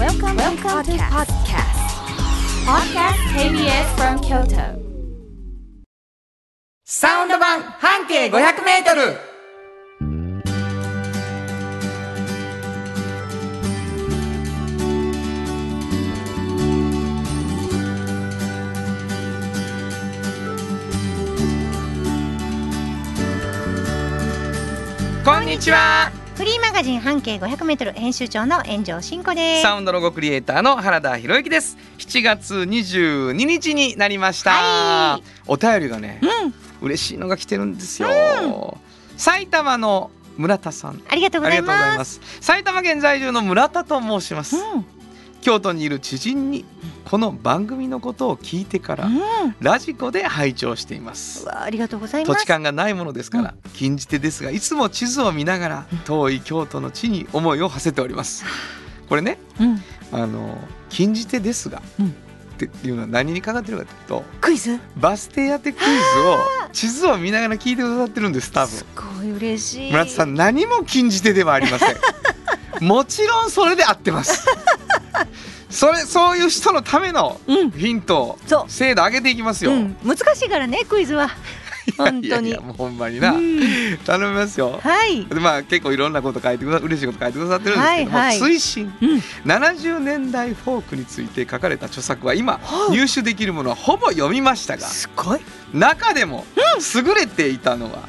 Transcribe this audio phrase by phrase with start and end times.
[0.00, 1.76] Welcome, Welcome to podcast.
[2.64, 4.80] Podcast KBS from Kyoto.
[6.86, 9.18] サウンド版半径500メートル
[25.22, 29.62] こんにちはフリーマガジン半径 500m 編集長の炎上真子です。
[29.62, 31.76] サウンドロゴクリエイターの原田博之です。
[31.98, 35.22] 7月22日になりました、はい。
[35.46, 38.08] お便りがね、うん、嬉しいのが来てるんですよ、
[39.18, 41.02] 埼玉の村田さん。
[41.10, 41.46] ありがとうご。
[41.46, 42.22] ざいます。
[42.40, 44.86] 埼玉県在住の村田と申します、うん、
[45.40, 46.64] 京都にいる知人に
[47.04, 49.20] この番組のことを聞いてから、うん、
[49.60, 51.44] ラジコで拝聴しています。
[51.44, 52.38] うわありがとうございます。
[52.38, 58.44] 土地勘がないものですから、禁じ手ですがいつも地図を見ながら遠い京都の地に思いを馳せております。
[59.08, 60.56] これねうん、あの
[60.88, 62.14] 禁じ手ですが、うん
[62.66, 64.78] っていうのは何にかかってるかというとクイズ？
[64.96, 66.36] バス停当てクイズを
[66.72, 68.68] 地図を見ながら聞いてくださってるんです多分。
[68.68, 69.90] すごい嬉しい。
[69.90, 71.96] 村田さん何も禁じ手ではありません。
[72.86, 74.46] もちろんそれで合ってます
[75.70, 78.64] それそういう人のためのうん、ヒントう。
[78.68, 81.30] 精度上げていきますよ、うん、難しいからねクイズは。
[81.96, 83.98] 本当にいやいやもうほんまにな、うん。
[84.04, 84.80] 頼みますよ。
[84.82, 85.24] はい。
[85.24, 88.38] でまあ結構いろんなこと書いてくだ嬉しいこと書いてくださってるんですけども、はいはい。
[88.38, 88.92] 推進。
[89.00, 92.92] うん、70年代フォークについて書かれた著作は今はい。
[92.92, 95.40] 入手できるものはほぼ読みましたがすごい。
[95.72, 96.44] 中でも
[96.94, 98.08] 優れていたのは、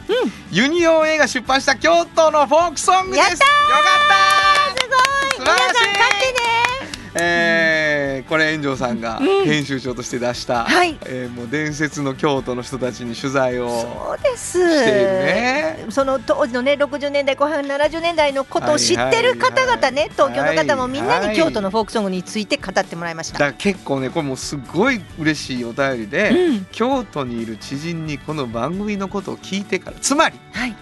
[0.51, 3.29] ユニオン映画出版した京都のフォークソングです。
[3.29, 4.81] やったーよかった
[5.35, 5.57] 素晴らしい。
[5.57, 6.70] 皆さん買ってね。
[7.15, 14.59] えーこれ炎上さんがうん編集長として出した、はいえーもう伝説の京都の人たちに取材をそうです。
[14.59, 23.39] しているねその当時のね60年代後半70年代のことを知ってる方々ね、東京の方もみんなに京都のフォークソングについて語ってもらいました。
[23.39, 30.75] だから結構ねこれもうすごい嬉しいお便りで、うん、京都にいる知人にこの番組のことを聞いてからつまりはい。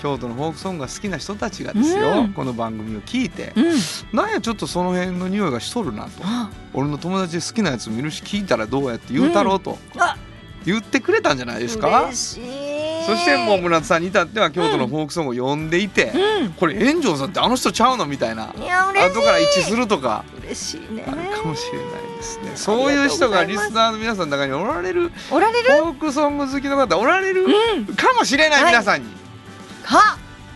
[0.00, 4.16] 京都のフォークソングが好きな人たちがですよ、うんこの番組を聞いて、うん。
[4.16, 10.16] なんやちょっとその辺の匂いがしとるなとあ、俺の友達で好きなやつ見るし聞いたらどうやって言うたろうとあ
[10.64, 12.10] 言ってくれたんじゃないですか？
[12.12, 16.12] そしてもう村田さんに至っては京都のフォークソングを読んでいて、
[16.42, 16.52] うん。
[16.52, 19.18] これ炎上さんってあの人ちゃうのみたいないや嬉しい。
[19.18, 21.04] 後から一致するとか嬉しいね。
[21.06, 25.72] あるかもしれないですねそういう人がリスナーの皆さんの中におられるおられる？
[25.72, 27.86] フォークソング好きの方おられるうん。
[27.96, 29.12] かもしれないはい皆さんに、は、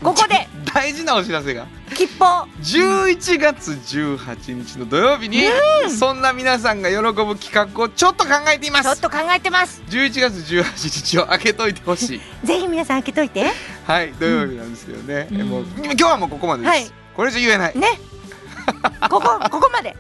[0.04, 0.46] ここで。
[0.74, 1.66] 大事なお知らせが。
[1.90, 2.46] 吉報。
[2.60, 5.44] 11月18日の土曜日に、
[5.88, 8.84] そんな皆さんが喜ぶ企画をちょっと考えています。
[8.84, 9.82] ちょっと考えてます。
[9.88, 10.64] 11月18
[11.06, 12.20] 日を開けといてほしい。
[12.44, 13.50] ぜひ皆さん開けといて。
[13.86, 15.42] はい土曜日なんですけどね、うん。
[15.48, 16.91] もう今日はもうここまでです、はい。
[17.14, 17.88] これ以上言えない、ね。
[19.08, 19.96] ここ、ここまで。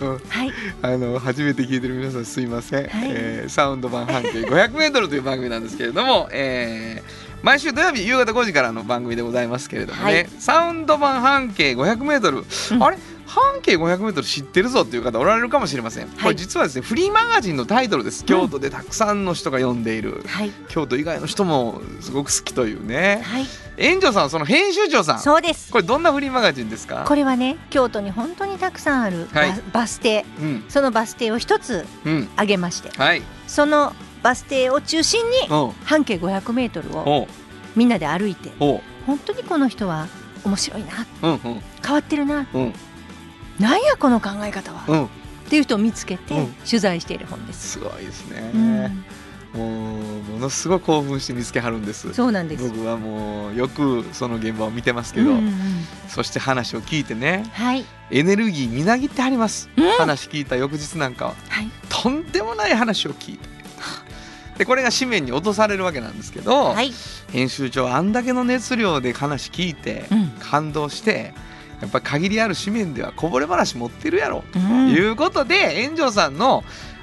[0.00, 0.22] うん。
[0.28, 0.52] はい。
[0.82, 2.90] あの初めて聞いてる皆さんすいません、はい。
[3.10, 10.28] えーサウンド版半径 500m という番組なんですけれども、えー毎週土曜日夕方5時からの番組でございますけれどもね、はい。
[10.38, 12.82] サウンド版半径 500m、うん。
[12.82, 12.98] あれ？
[13.24, 18.26] 半径 500m 知ってるぞっていう方おられるかもしれません、これ実はですねフリーマガジンのタイトルです。
[18.26, 20.50] 京都でたくさんの人が読んでいる、はい。
[20.68, 23.22] 京都以外の人もすごく好きというね。
[23.24, 23.46] はい。
[23.78, 25.18] 園長さんはその編集長さん。
[25.20, 25.72] そうです。
[25.72, 27.04] これどんなフリーマガジンですか？
[27.08, 29.28] これはね、京都に本当にたくさんある
[29.72, 30.26] バ,、ス停。
[30.38, 30.64] うん。
[30.68, 32.28] そのバス停を一つうん。
[32.34, 33.22] 挙げまして、はい。
[33.46, 35.36] そのバス停を中心に
[35.84, 37.26] 半径500メートルをおう。
[37.74, 40.06] みんなで歩いて、本当にこの人は
[40.44, 41.62] 面白いな、うんうん。
[41.84, 42.74] 変わってるな、うん。
[43.58, 45.04] なんやこの考え方は、うん。
[45.06, 45.08] っ
[45.48, 46.52] ていう人を見つけてうん。
[46.68, 47.72] 取材している本です。
[47.72, 49.04] すごいですね、うん。
[49.54, 52.12] もうものすごい興奮して見つけはるんです。
[52.14, 52.68] そうなんです。
[52.68, 55.54] 僕はもうよくその現場を見てますけど、うんうんうん。
[56.08, 57.84] そして話を聞いてねはい。
[58.10, 59.88] エネルギーみなぎってはります、うん。
[59.92, 61.34] 話聞いた翌日なんかは。
[61.48, 61.70] はい。
[61.88, 63.48] とんでもない話を聞いて
[64.58, 66.92] でこれが紙面に落とされるわけなんですけど、はい。
[67.32, 71.32] 編集長はあんだけの熱量で話聞いて、うん感動して
[71.80, 76.62] やっぱ限りある紙面ではこぼれ話持ってるやろとうんいうことで炎上さんの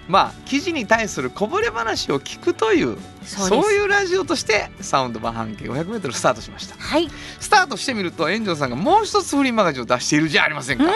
[0.09, 6.75] まあ記事に対するこぼれ話を聞くというそういうラジオとしてサウンド版半径 500m スタートしました。
[6.77, 7.07] はい。
[7.39, 10.91] スタートしてみると炎上さんがもう一つフリーマガジンを出しているじゃありませんか、うん。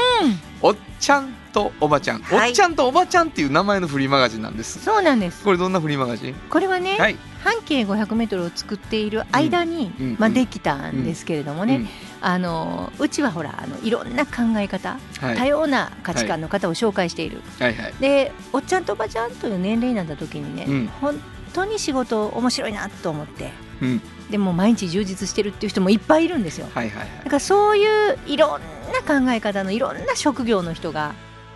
[0.62, 2.50] おっちゃんとおばちゃん、はい。
[2.50, 4.84] おっちゃんとおばちゃんっていう名前のフリーマガジンなんです。
[4.84, 5.44] そうなんです。
[5.44, 6.34] これどんなフリーマガジン？
[6.50, 7.18] これはね、はい。
[7.44, 10.06] 半径500メートルを作っている間に、うん。
[10.08, 10.16] うん。
[10.18, 11.88] まあできたんですけれどもね、うん
[12.26, 15.38] あのうちはほらあのいろんな考え方、はい。
[15.38, 17.42] 多様な価値観の方を紹介している。
[17.60, 17.76] はい。
[17.76, 17.94] はい。
[18.00, 20.88] でおっちゃんとおばちゃんという年齢になった時にね、うん。
[21.02, 21.22] 本
[21.52, 24.02] 当に仕事面白いなと思ってうん。
[24.32, 26.68] でも毎日充実してるっていう人もいっぱいいるんですよ。
[26.74, 27.08] はいはいはい。
[27.20, 31.14] だからそういういろんな考え方のいろんな職業の人が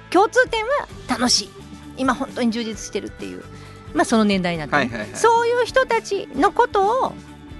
[0.09, 1.49] 共通点は楽しい。
[1.95, 3.43] 今本当に充実してるっていう、
[3.93, 5.09] まあ、その年代になってね、はいはいはい。
[5.15, 7.13] そういう人たちのことを、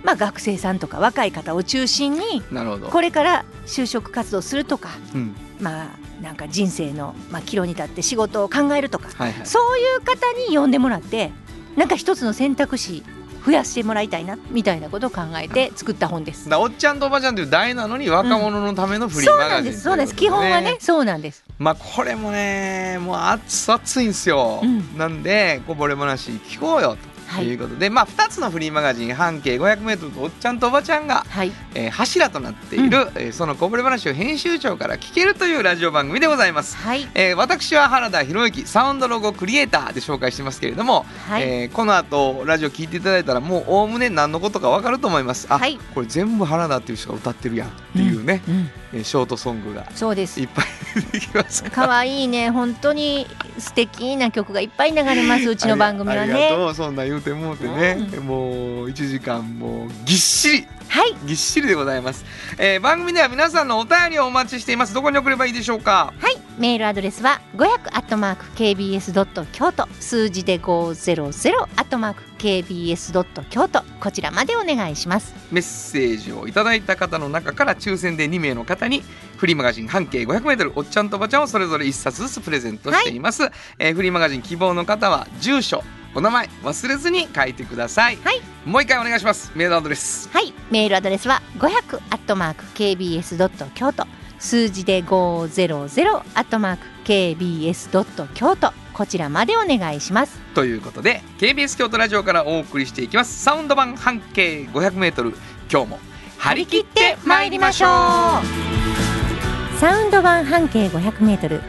[0.08, 2.42] まあ、学生さんとか若い方を中心に
[2.90, 5.36] これから就職活動するとか、うん。
[5.60, 9.46] まあ、なんか人生の、まあ、岐路に立って仕事を考えるとかはいはい。
[9.46, 11.32] そういう方に呼んでもらって
[11.76, 13.04] なんか一つの選択肢
[13.46, 16.50] 増やしてもらいたいなみたいなことを考えて作った本です。
[16.56, 20.16] おっちゃんとおばちゃんという代なのに若者のためのフリーそうマガジンなんですそうなんです。
[20.16, 21.44] 基本はねそうなんです。
[21.60, 24.98] まあこれもねもう熱熱いんですよ、うん。
[24.98, 27.54] なんでこぼれ話聞こうよとい。
[27.54, 31.52] うことで、まあ2つのフリーマガジン半径 500m とおっちゃんとおばちゃんが、はい。
[31.76, 36.76] えー柱となっている、えーそのこぼれ話を編集長から聞けるというラジオ番組でございます。
[36.78, 37.08] はい。
[37.16, 45.48] えー私は原田博之サウンドロゴクリエイターで紹介してますけれども、はい、えーこの後ラジオ聞いていただいたらもうおおむね何のことかわかると思います。
[45.50, 45.78] あ、はい。
[45.94, 50.40] これ全部原田っていう人が歌ってるやんっていうね、うんえーショートソングがそうです。
[50.40, 51.76] いっぱい出てきますから。
[51.76, 52.50] 可愛いね。
[52.50, 55.48] 本当に素敵な曲がいっぱい流れます。
[55.50, 56.74] うちの番組はありがねとう。
[56.74, 61.16] そんな言うてもうてね、もう1時間もうぎっしりはい。
[61.26, 62.26] ぎっしりでございます、
[62.58, 64.94] えー番組では皆さんのお便りをお待ちしています。
[64.94, 66.14] どこに送ればいいでしょうか？
[66.18, 66.38] はい。
[66.58, 69.88] メールアドレスは500アットマーク KBS ドット京都。
[70.00, 73.84] 数字で500アットマーク KBS ドット京都。
[74.00, 75.36] こちらまでお願いします。
[75.52, 79.04] メッセージをいただいた方の中から抽選で2名の方に
[79.38, 83.44] フリーマガジン半径 500m おっちゃんとおばちゃんをそれぞれ1冊ずつプレゼントしています、
[83.78, 85.84] えーフリーマガジン希望の方は住所
[86.18, 88.42] お名前忘れずに書いてください、はい。
[88.66, 89.52] もう一回お願いします。
[89.54, 90.30] メールアドレス。
[90.34, 90.52] はい。
[90.72, 94.08] メールアドレスは500アットマーク KBS ドット京都。
[94.40, 98.74] 数字で500アットマーク KBS ドット京都。
[98.94, 100.40] こちらまでお願いします。
[100.56, 103.44] ということで KBS 京都ラジオからお送りしていきます。
[103.44, 105.36] サウンド版半径 500m
[105.72, 106.00] 今日も
[106.40, 109.80] 張り切ってまいりましょう。
[109.80, 111.62] サウンド版半径 500m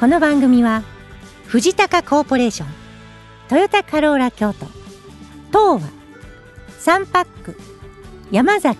[0.00, 0.82] この番組は
[1.46, 2.85] 藤高コーポレーション
[3.48, 4.66] トヨタカローラ京都。
[5.48, 5.90] 東和
[6.80, 7.56] サンパック
[8.30, 8.78] 山崎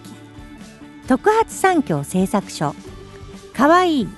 [1.07, 2.75] 特発産業製作所
[3.53, 4.09] かわいい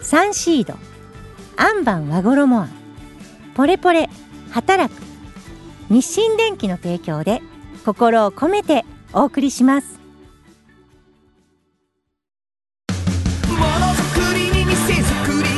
[0.00, 0.74] サンシード
[1.56, 2.70] アンバン和衣あん。
[3.54, 4.08] ポレポレ
[4.52, 5.02] 働く。
[5.90, 7.42] 日清電機の提供で
[7.84, 9.98] 心を込めてお送りします。
[13.48, 15.48] ものづくりに店づくり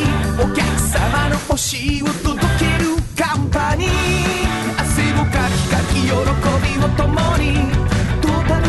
[0.42, 4.19] お客様の欲しいを届けるカンパニー。
[5.94, 7.54] 喜びを共に
[8.20, 8.66] トータル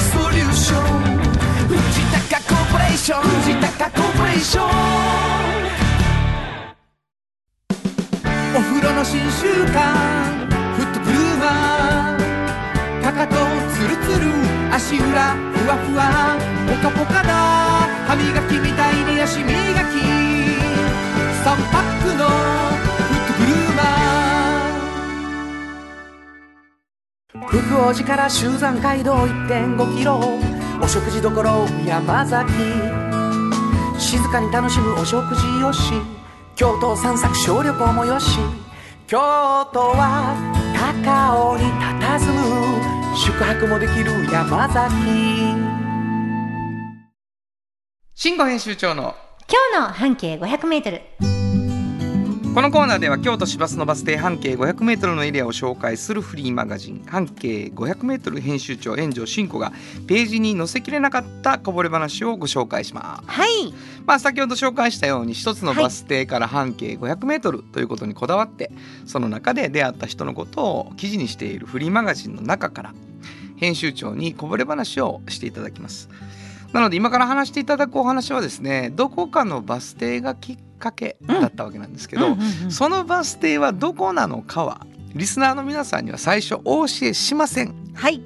[0.00, 0.82] ソリューション
[1.68, 1.76] 藤
[2.30, 4.66] 高コーポレーション藤高コーポレーション
[8.56, 9.76] お風呂の新習慣
[10.76, 13.34] フットブルーマーかかと
[13.74, 14.32] ツルツル
[14.72, 16.36] 足裏ふわふわ
[16.68, 17.28] ポカポカだ
[18.06, 19.98] 歯磨きみたいに足磨き。
[21.48, 22.87] 3パックの
[27.46, 30.20] 福王寺から集山街道1.5キロ
[30.82, 31.30] お食事処
[31.86, 32.52] 山崎。
[33.98, 35.92] 静かに楽しむお食事よし。
[36.56, 38.38] 京都散策小旅行もよし。
[39.06, 39.18] 京
[39.72, 40.34] 都は
[40.74, 43.16] 高尾に佇む。
[43.16, 45.68] 宿泊もできる山崎。
[48.14, 49.14] 慎吾編集長の
[49.72, 51.37] 今日の半径 500m
[52.54, 59.72] このコーナーでは京都市バスのバス停半径 500m のエリアを紹介するフリーマガジン半径 500m 編集長炎上真子が
[60.08, 63.30] ページに載せきれなかったこぼれ話をご紹介します。
[63.30, 63.72] はい
[64.06, 68.72] まあ、先ほど紹介したように一つのバス停から半径 500m ということにこだわって
[69.06, 72.94] その中で出会った人のことを記事にしているフリーマガジンの中から
[73.56, 76.08] 編集長にこぼれ話をしていただきます。
[76.72, 82.36] なので今から話していただくお話はですねどこかのバス停がきっかけだったわけなんですけど、
[82.68, 87.74] そのバス停はどこなのかはリスナーの皆さんには最初お教えしません。
[87.94, 88.22] はい、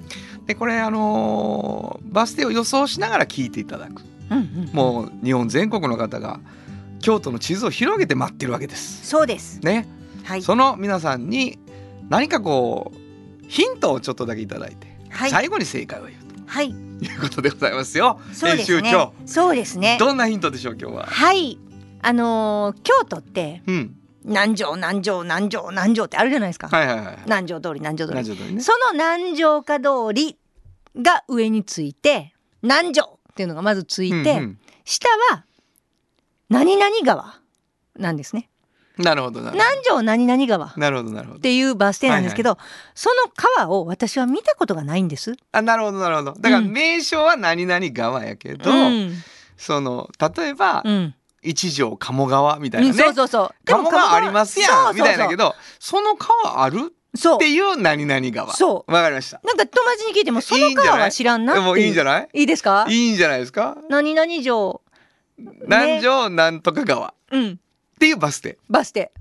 [0.47, 4.02] でこれあのーバス停を予想しながら聞いていただく。
[4.30, 4.40] うんう
[4.71, 6.40] ん、もう日本全国の方が
[7.00, 9.06] 京都の地図を広げて待ってるわけです。
[9.06, 9.61] そうです。
[9.62, 9.88] ね、
[10.25, 10.42] はい。
[10.42, 11.59] その皆さんに
[12.09, 15.30] 何かこうヒントをちょっとだけいただいて、はい。
[15.30, 16.16] 最後に正解を言う
[16.47, 16.68] はい。
[16.71, 16.75] と
[17.06, 18.21] いうことでございますよ。
[18.32, 18.82] そうですね。
[18.82, 19.14] 編集長。
[19.25, 19.97] そうですね。
[19.99, 21.06] どんなヒントでしょう今日は？
[21.06, 21.59] はい
[22.02, 27.18] あのー京都ってうん、南城南城南城南城ってあるじゃないですか、はいはいはい。
[27.25, 28.61] 南城通り南城通りね。
[28.61, 30.37] その南城下通り
[30.97, 35.44] が上について南城っていうのがまずついて、うんうん下は
[36.49, 37.38] 何々川
[37.97, 38.49] なんですね
[38.99, 40.73] なるほどなるほ南城何々川。
[40.76, 41.40] なるほどなるほど。
[41.40, 42.59] ていうバス停なんですけど、
[42.94, 45.35] その川を私は見たことがないんです。
[45.52, 46.32] あなるほどなるほど。
[46.32, 49.12] だからうん名称は何々川やけど、うん
[49.56, 53.28] その例えば、うん、一条鴨川みたいうん、なね、そうそう。
[53.28, 58.54] そう鴨川ありますやんみたいだけどその川あるそうっていう何々川。
[58.54, 59.40] そわかりました。
[59.44, 62.20] なんか友達に聞いてもその川は知らんなってでもいいんじゃない？
[62.20, 62.87] ないいいですか？
[62.88, 63.76] いいんじゃないですか？
[63.90, 64.80] 何々城。
[65.38, 67.08] 南条なんとか川。
[67.08, 67.61] っうん。
[67.99, 68.56] ていうバス停。
[68.70, 69.12] バス停。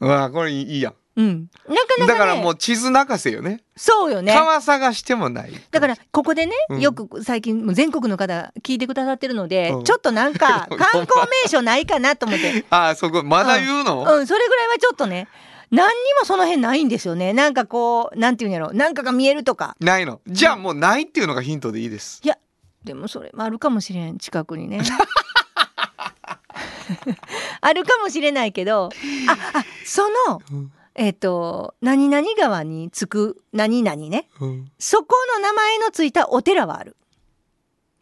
[0.00, 1.50] うわこれいいやんうん。
[1.66, 3.64] なかなか、ね、だからもう地図泣かせよね。
[3.76, 4.32] そうよね。
[4.32, 5.52] 川探してもない。
[5.72, 6.80] だからここでね、うん。
[6.80, 9.84] よく最近全国の方聞いてくださってるので、うん。
[9.84, 12.64] ちょっとなんか 観光名所ないかなと思って。
[12.70, 14.26] あそこまだ言うの、うん。
[14.28, 15.26] それぐらいはちょっとね
[15.72, 17.32] 何にもその辺ないんですよね。
[17.32, 18.72] なんかこうなんていうんやろ。
[18.72, 19.74] なんかが見えるとか。
[19.80, 20.20] ないの。
[20.28, 22.20] じゃあもうないっていうのがヒントでいいです。
[22.22, 22.38] いや
[22.84, 24.18] でもそれもあるかもしれん。
[24.18, 24.82] 近くにね。
[27.60, 28.90] あるかもしれないけど。
[29.28, 34.28] ああそのうんえっ、と何々川につく何々ね。
[34.40, 34.70] うん。
[34.80, 36.96] そこの名前のついたお寺はある。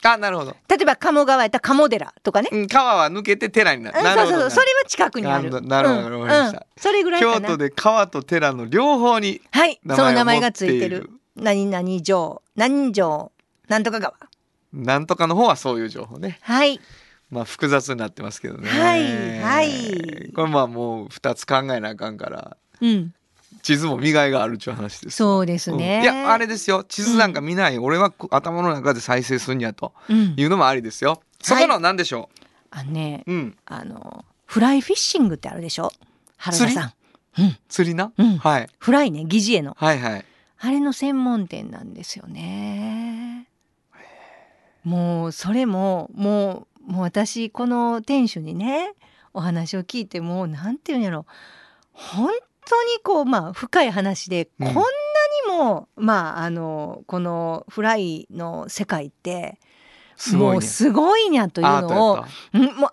[0.02, 2.48] あなるほど、例えば鴨川やったら鴨寺とかね。
[2.50, 3.98] うん、川は抜けて寺になる。
[3.98, 4.50] うんそうそうそう。
[4.50, 5.50] それは近くにある。
[5.62, 7.40] なるほどなるほどうんそれぐらいかな。
[7.40, 9.78] 京都で川と寺の両方にはい。
[9.86, 11.10] その名前がついてる。
[11.34, 12.42] 何々城。
[12.54, 13.30] 何城
[13.68, 14.14] なんとか川。
[14.72, 16.38] なんとかの方はそういう情報ね。
[16.40, 16.80] はい。
[17.30, 18.70] まあ複雑になってますけどね。
[18.70, 20.32] はいはい。
[20.34, 23.14] これまあもう二つ考えなあかんからうん。
[23.62, 26.02] 地図も磨いがあるっちゅう話ですそうですね、うん。
[26.02, 26.84] いやあれですよ。
[26.84, 30.34] 地図なんか見ない、俺はこ頭の中で再生すんやとうん。
[30.36, 31.20] いうのもありですよ。
[31.42, 32.28] そこの何でしょ
[32.70, 33.56] あのねう、うん。
[33.66, 35.92] あのフライフィッシングってあるでしょ？
[36.36, 36.92] 原田さん。
[37.38, 37.56] うん。
[37.68, 38.38] 釣りな、うん。
[38.38, 38.68] はい。
[38.78, 39.76] フライね疑似餌の。
[39.78, 40.24] はいはい。
[40.58, 43.48] あれの専門店なんですよね。
[44.84, 48.92] もうそれももうもう私この店主にね
[49.34, 51.26] お話を聞いてもうなんていうんやろ
[51.92, 52.30] 本
[52.68, 54.66] 当にこうまあ深い話でうん。
[54.66, 54.82] こんな
[55.52, 62.26] にも、まああのこのフライの世界ってもすごいうねすごいんやというのをもう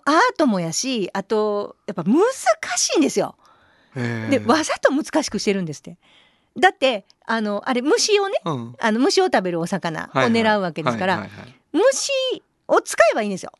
[0.04, 2.20] アートもやしあとやっぱ難
[2.76, 3.36] しいんですよ。
[3.94, 4.46] でー。
[4.46, 5.98] わざと難しくしてるんですって。
[6.58, 8.74] だってあのあれ虫をねうん。
[8.80, 11.54] あの虫を食べるお魚を狙うわけですから、はいはいはい。
[11.72, 12.10] 虫
[12.68, 13.52] を使えばいいんですよ。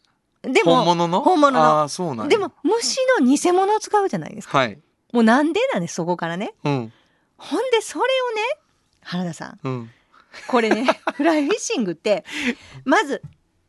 [0.42, 1.20] でも本物の？
[1.22, 1.64] 本物の。
[1.64, 2.28] ああそうなんや。
[2.28, 4.58] でも虫の偽物を使うじゃないですか。
[4.58, 4.78] はい
[5.14, 6.54] もうなんでなんですそこからね。
[6.64, 6.92] うん
[7.36, 8.42] ほんでそれをね
[9.02, 9.90] 原田さんうん
[10.48, 12.24] これね フライフィッシングって
[12.84, 13.22] まず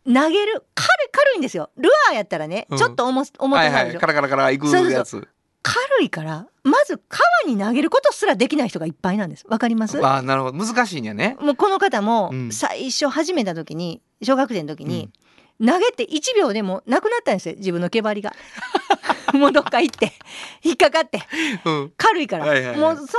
[0.05, 1.69] 投げる軽い軽いんですよ。
[1.77, 3.97] ルアーやったらね、うんちょっと重重はいたなるでしょ。
[3.97, 5.27] はいカラカラカラ行くそうそうやつ
[5.63, 9.45] 軽いからまず川に投げることすらできない人がいっぱいなんです。
[9.47, 10.03] わかります？
[10.05, 15.09] ああなるほど難しいんやねもうこの方もうん最初始めた時に小学生の時に
[15.59, 18.33] 投げて1秒でもなくなったんですよ自分の毛針が。
[19.33, 20.13] もうどっか行って
[20.63, 21.21] 引っかかって。
[21.65, 21.93] うん。
[21.97, 22.77] 軽いから、はいはいはい。
[22.77, 23.09] もうそんな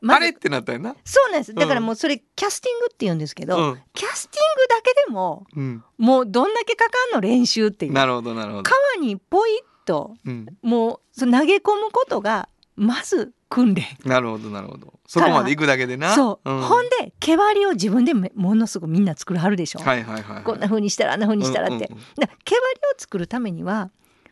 [0.00, 0.96] まずあれってなったよな。
[1.04, 1.54] そうなんです。
[1.54, 3.82] だからうんもうそれキャスティングって言うんですけど、うん。
[3.94, 5.84] キャスティングだけでもうん。
[5.98, 7.92] もうどんだけかかんの練習っていう。
[7.92, 13.84] なるほどなるほど川にポイッとうんもうその投げ込むことがまず訓練。
[14.04, 14.94] なるほどなるほど。
[15.06, 16.14] そこまで行くだけでな。
[16.14, 16.60] そう、ん。
[16.60, 20.44] ほんで毛針を自分でめものすごくみんな作るはるでしょ、はいはいはいはい。
[20.44, 22.02] こんな風にしたらあんな風にしたらって、うんうん
[22.44, 22.62] 毛針
[22.92, 23.90] を作るためには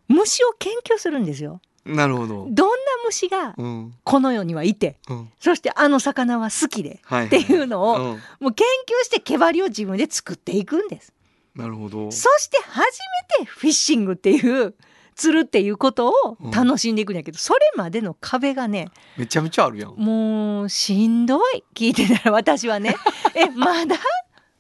[0.09, 1.61] 虫を研究するんですよ。
[1.87, 2.47] うんなるほど。
[2.49, 3.95] どんな虫がうん。
[4.05, 5.31] この世にはいてうん。
[5.41, 8.03] そしてあの魚は好きではいっていうのを、うん。
[8.41, 11.13] もう研究して毛針を自分で作っていくんです。
[11.55, 12.11] なるほど。
[12.11, 12.99] そして初
[13.39, 14.75] めてフィッシングっていう
[15.15, 19.95] 釣るっていうことを楽しんでいくんやけど、それまでの壁がねめちゃめちゃあるやん。
[19.97, 21.65] もうしんどい。
[21.75, 22.97] 聞いてたら私はね
[23.35, 23.97] えまだ？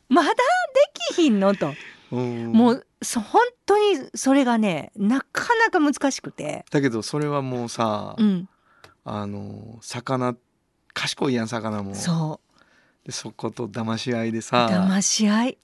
[0.08, 0.36] まだで
[1.12, 1.54] きひんの？
[1.54, 1.72] と、
[2.10, 2.52] うん。
[2.52, 8.48] もうそ本当にそれがねなかなか難しくて、だけどそれはもうさうん、
[9.04, 10.34] あの魚
[10.94, 11.94] 賢いやん魚も。
[11.94, 12.40] そ
[13.04, 15.58] でそこと騙し合いでうさ騙し合い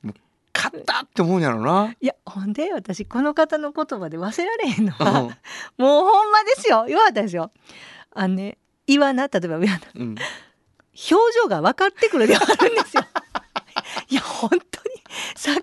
[0.61, 1.95] 勝ったって思うんやろな。
[2.01, 5.15] いやほんで私この方の言葉で忘れられへんのうは、ん。
[5.25, 6.85] もうほんまですよ。
[6.89, 7.53] 言われたんですよ。
[8.15, 10.15] あのねイワナ例えばイワナうん。
[11.11, 13.05] 表情が分かってくるではあるんですよ。
[14.11, 14.61] いや本当に
[15.37, 15.63] 魚の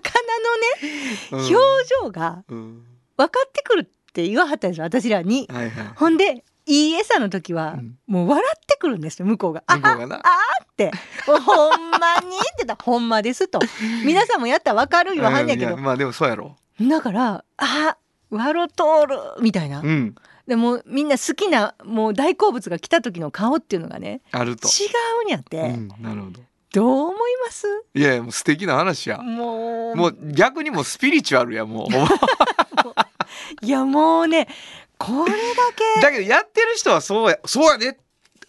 [1.32, 1.38] うん。
[1.40, 1.54] 表
[2.02, 2.86] 情がうん。
[3.16, 5.46] 分かってくるって言わはったんですよ私らに。
[5.52, 5.86] はいはい。
[5.96, 7.98] ほんでいい餌の時は、うん。
[8.06, 9.62] もう笑ってくるんですよ向こうが。
[9.66, 10.90] あああって
[11.26, 13.60] 「もうほんまに?」って言ったら「ほんまです」と
[14.04, 15.76] 「皆さんもやったら分かる言わはんねんけど。
[15.76, 16.56] まあでもそうやろ。
[16.80, 17.96] だから「あ
[18.30, 19.80] 笑とる」みたいな。
[19.80, 20.14] うん。
[20.46, 24.68] でもみんな好きなもう大好物が来た時の顔っていうのがねあると。
[24.68, 24.86] 違
[25.24, 26.40] うんやって、うんなるほど。
[26.72, 27.66] どう思います？
[27.94, 29.18] いやいやもう素敵な話や。
[29.18, 29.96] もう。
[29.96, 33.64] もう逆にもうスピリチュアルや もう。
[33.64, 34.46] いやもうね
[34.98, 35.36] これだ
[35.96, 36.00] け。
[36.00, 37.98] だけどやってる人はそうやそうやで、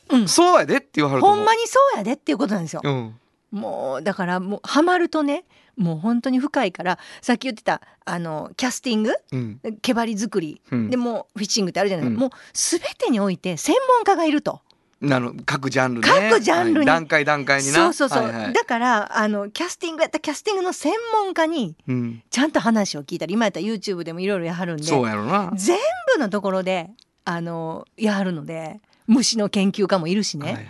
[0.09, 0.27] うん。
[0.27, 1.37] そうやでって言わはると思う。
[1.37, 2.81] んほまにそうやでっていうことなんですよ。
[2.83, 3.15] うん。
[3.51, 9.13] もうだからもうハマるとねもう本当に深いからさっき言ってたあのキャスティング？
[9.31, 9.59] うん。
[9.81, 10.89] 毛針作り、うん。
[10.89, 12.09] でもうフィッシングってあるじゃない。
[12.09, 12.29] ですか、うん。
[12.31, 14.61] もう全てにおいて専門家がいると。
[14.99, 16.07] なる各ジャンルね。
[16.07, 16.77] 各ジャンルに。
[16.77, 16.85] はい。
[16.85, 17.73] 段階段階にな。
[17.73, 18.53] そうそうそう、はいはい。
[18.53, 25.51] だからあのキャスティングやったらキャスティングの専門家にうん、ちゃんと話を聞いたり今やったら YouTube でもいろいろやはるんでそうやろな。
[25.55, 25.77] 全
[26.15, 26.89] 部のところで
[27.25, 30.69] あのやはるので虫の研究家もいるしはいはいね、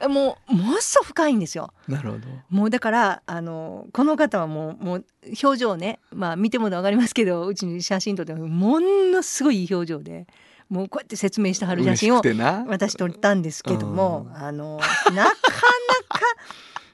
[0.00, 1.72] はもうもっそ深いんですよ。
[1.88, 2.26] いなるほど。
[2.48, 5.04] もうだからあのこの方はもうもう
[5.42, 10.26] 表情ねまあ見ても分かりますけどうちに写真撮ってもものすごいいい表情で
[10.70, 12.22] もうこうやって説明してはる写真を
[12.68, 14.36] 私撮ったんですけども、うん。
[14.36, 16.20] あのなかなか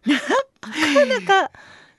[0.07, 1.51] なかなか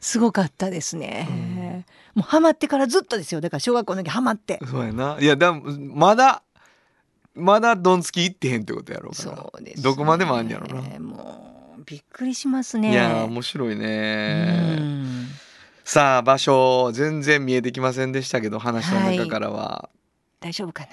[0.02, 1.86] すごかったですね。
[2.16, 3.42] もうハマってからずっとですよ。
[3.42, 4.60] だから小学校の時ハマって。
[4.66, 5.18] そうやな。
[5.22, 6.42] いやでもまだ
[7.36, 9.38] まだどんつきいってへんってことやろうから。
[9.38, 9.84] そうです、ね。
[9.84, 12.92] どこまでもあんやろな、もうびっくりしますね。
[12.92, 15.28] いやー面白いうねん。
[15.84, 19.92] さあ場所全然見えてきませんでしたけど話の中からは、
[20.40, 20.90] 大丈夫かな。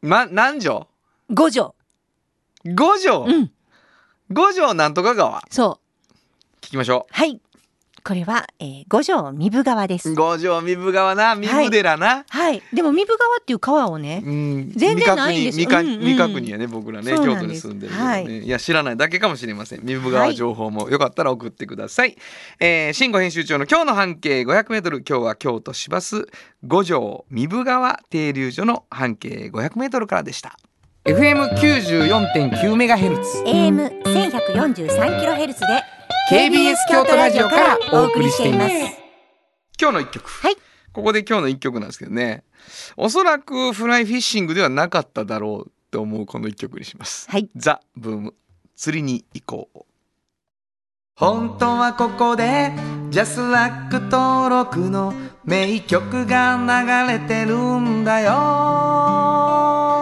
[0.00, 0.88] ま何条
[1.30, 1.74] 五条。
[2.64, 3.50] 五条、うん。
[4.30, 6.14] 五条なんとか川そう。
[6.60, 7.40] 聞きましょはい。
[8.08, 10.14] これは、えー、五条三部川です。
[10.14, 12.24] 五条三部川な、三部寺な。
[12.26, 15.68] はい、でも三部川っていう川をね、うん、全然ないんですよ。
[15.68, 18.48] 未確認やね、僕らね、京都に住んでるね、い。
[18.48, 19.82] や、知らないだけかもしれません。
[19.84, 22.12] 三部川情報もよかったら送ってください。
[22.12, 22.16] は
[22.60, 26.28] え新語編集長の今日の半径500メートル、今日は京都市バス
[26.66, 30.56] 五条三部川停留所の半径500メートルからでした。
[31.08, 33.42] FM 九十四点九メガヘルツ。
[33.46, 35.66] AM 千百四十三キロヘルツで
[36.30, 38.74] KBS 京都ラジオからお送りしています。
[39.80, 40.28] 今日の一曲。
[40.28, 40.56] はい。
[40.92, 42.44] ここで今日の一曲なんですけどね。
[42.98, 47.26] おそらくフライフィッシングではなかっただろうと思うこの一曲にします。
[47.30, 47.48] はい。
[47.56, 48.34] ザ・ブーム。
[48.76, 49.78] 釣りに行こう。
[51.14, 52.70] 本当はここで
[53.08, 55.14] ジャスラック登録の
[55.46, 56.58] 名曲が
[57.06, 59.97] 流れてるんだよ。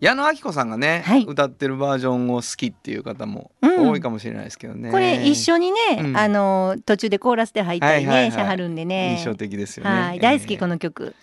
[0.00, 1.24] 矢野明子さんがね、はい。
[1.24, 3.88] 歌ってるバージョンを好きっていう方もうん。
[3.90, 6.16] 多いかもしれないですけどね、これ一緒にね、うん。
[6.16, 8.32] あの途中でコーラスで入ったりね、はいはいはい。
[8.32, 9.16] しはるんでね。
[9.18, 9.90] 印象的ですよね。
[9.90, 11.14] はい、大好きえーこの曲。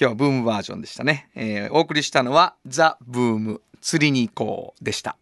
[0.00, 5.16] 今日はブームバージョンでしたね、えーお送りしたのはザ・ブーム釣りに行こうでした。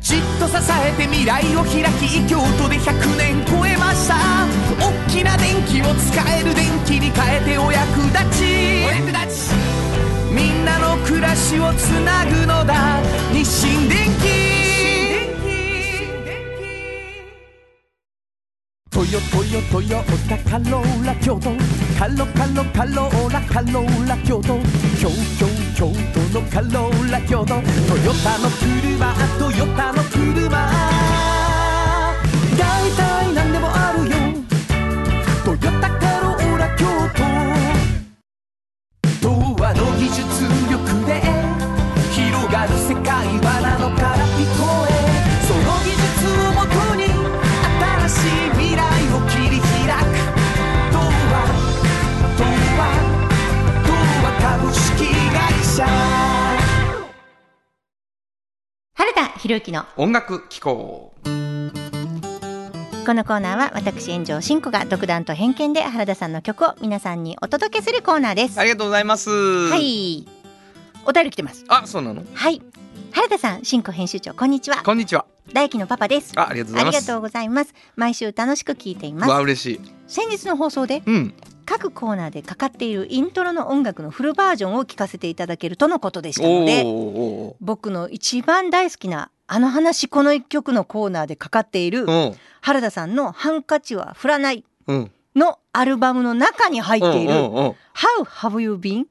[0.00, 4.16] じっと支えて未来を開き京都で100年超えました。
[4.78, 9.65] 大きな電気を使える電気に変えてお役立ちお役立ち
[10.36, 13.00] みんなの暮らしをつなぐのだ。
[13.32, 14.36] 日清電気
[18.90, 21.50] トヨトヨトヨタカローラ京都。
[21.98, 24.58] カロカロカローラカローラ京都。
[25.00, 27.46] 京京京都のカローラ京都。
[27.46, 30.75] トヨタの車トヨタの車。
[59.56, 68.58] 原田博之の音楽機構このコーナーは私炎上真子が独断と偏見で原田さんの曲を皆さんにお届けするコーナーです。
[68.58, 70.26] ありがとうございますははい。
[71.06, 71.64] お便り来てます。
[71.68, 72.22] あそうなの？
[72.34, 72.60] はい。
[73.12, 74.82] 原田さん、真子編集長、こんにちは。
[74.82, 76.32] こんにちは大輝のパパです。
[76.36, 77.74] あありがとうございますありがとうございます。
[77.94, 79.30] 毎週楽しく聞いています。
[79.30, 92.06] わ嬉しい先日の放送でうん各コーナーでかかっているイントロの音楽のフルバージョンを聞かせていただけるとのことでしたので、僕の一番大好きなあの話この一曲のコーナーでかかっている
[92.60, 97.74] 原田さんのハンカチは振らないうんのアルバムの中に入っている How
[98.24, 99.04] Have You Been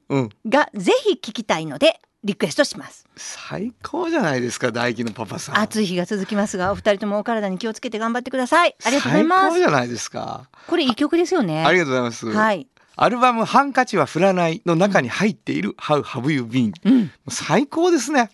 [0.48, 3.06] がぜひ聞きたいのでリクエストします。
[3.16, 8.74] 最高じゃないですか大輝のパパさん暑い日が続きますがお二人ともお体に気をつけて頑張ってください。
[8.84, 9.64] ありがとうございます最高じ。
[9.64, 11.64] ゃないですかこれいい曲ですよね。
[11.64, 12.66] ありがとうございます、はい。
[12.96, 17.12] アルバムハンカチは振らないの中に入っている How have you been うん。
[17.28, 18.30] 最高ですね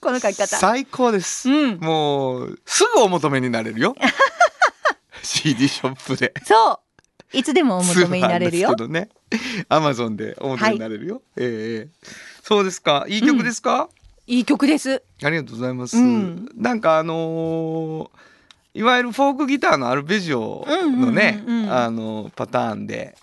[0.00, 0.46] この書き方。
[0.46, 1.78] 最高です、うん。
[1.78, 3.94] もうすぐお求めになれるよ
[5.22, 6.80] CD ショップでそ
[7.32, 7.36] う。
[7.36, 8.74] いつでもお求めになれるよ。
[8.88, 9.10] ね。
[9.68, 11.22] アマゾンでお求めになれるよ。
[11.36, 12.08] ええ
[12.42, 13.04] そうですか。
[13.08, 13.90] いい曲ですか、
[14.26, 15.02] いい曲です。
[15.22, 15.96] ありがとうございます。
[15.98, 18.28] うんなんかあのー
[18.74, 23.16] いわゆるフォークギターのアルペジオのね、うんうんうんうんあのパターンで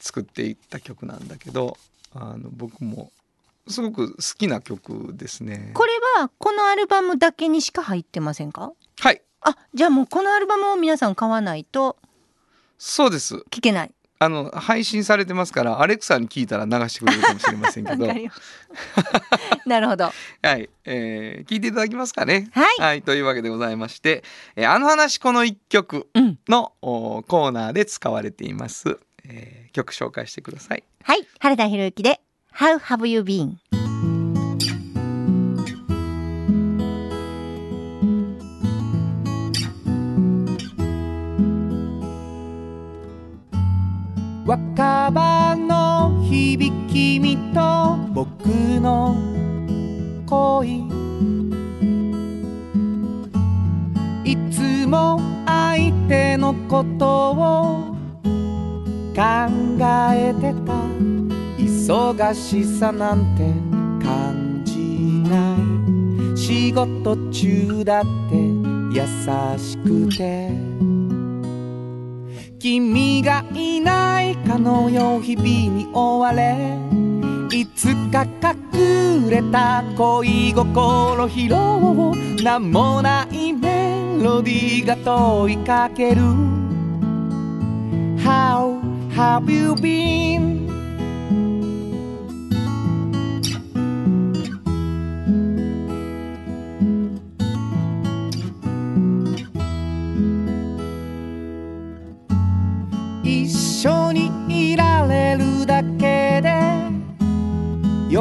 [0.00, 1.76] 作っていった曲なんだけど、
[2.14, 3.10] あの僕も
[3.68, 5.70] すごく好きな曲ですね。
[5.74, 8.72] これはこのアルバムだけにしか入ってませんか？
[9.00, 9.22] はい。
[9.40, 11.96] あじゃあもうこのアルバムを皆さん買わないと。
[12.78, 13.36] そうです。
[13.50, 13.92] 聞けない。
[14.18, 18.06] あの配信されてますからアレクサに聞いたら流してくれるかもしれませんけど。
[19.66, 20.04] なるほど。
[20.04, 20.12] は
[20.52, 22.48] い、えー聞いていただけますかね？
[22.78, 23.02] はい。
[23.02, 24.22] というわけでございまして、
[24.54, 26.36] えーあの話この一曲うん。
[26.46, 30.84] コーナーで使われています、えー曲紹介してください。
[31.02, 31.26] はい。
[31.40, 32.20] 原田博之で
[32.54, 33.56] How have you been?
[44.44, 48.46] 若葉の響きみと僕
[48.80, 49.16] の
[50.26, 50.82] 恋
[54.24, 57.96] いつも相手のことを
[59.14, 59.22] 考
[60.12, 61.21] えてた
[61.92, 63.42] 忙しさなんて
[64.02, 65.58] 感じな
[66.34, 66.38] い。
[66.38, 68.36] 仕事中だって
[68.94, 69.02] 優
[69.58, 70.48] しくて。
[72.58, 76.78] 君がいないかのよう日々に追われ。
[77.52, 82.42] いつか隠れた恋心拾おう。
[82.42, 86.22] 名もないメロディーが問いかける。
[88.24, 88.80] How
[89.14, 90.21] have you been?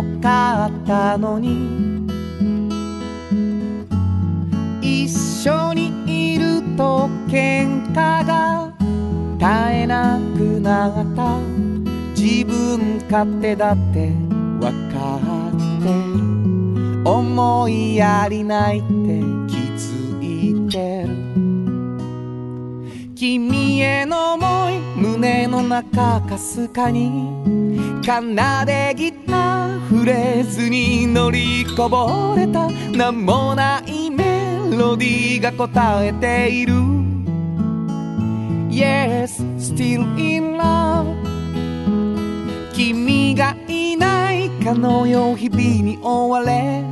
[0.01, 2.01] よかったのに。
[4.81, 8.73] 一緒にいると喧嘩が
[9.37, 9.45] 絶
[9.83, 11.37] えなくなった。
[12.19, 14.11] 自分勝手だって
[14.59, 17.03] わかってる。
[17.05, 18.87] 思いやりないって
[19.47, 21.15] 気づいてる。
[23.13, 27.60] 君への想い胸の中かすかに。
[28.03, 36.73] 奏でギターフレーズに乗りこぼれた名もないメロディーが答えている。
[38.69, 41.21] Yes, still in love.
[42.73, 46.83] 君がいないかのよう日々に追われ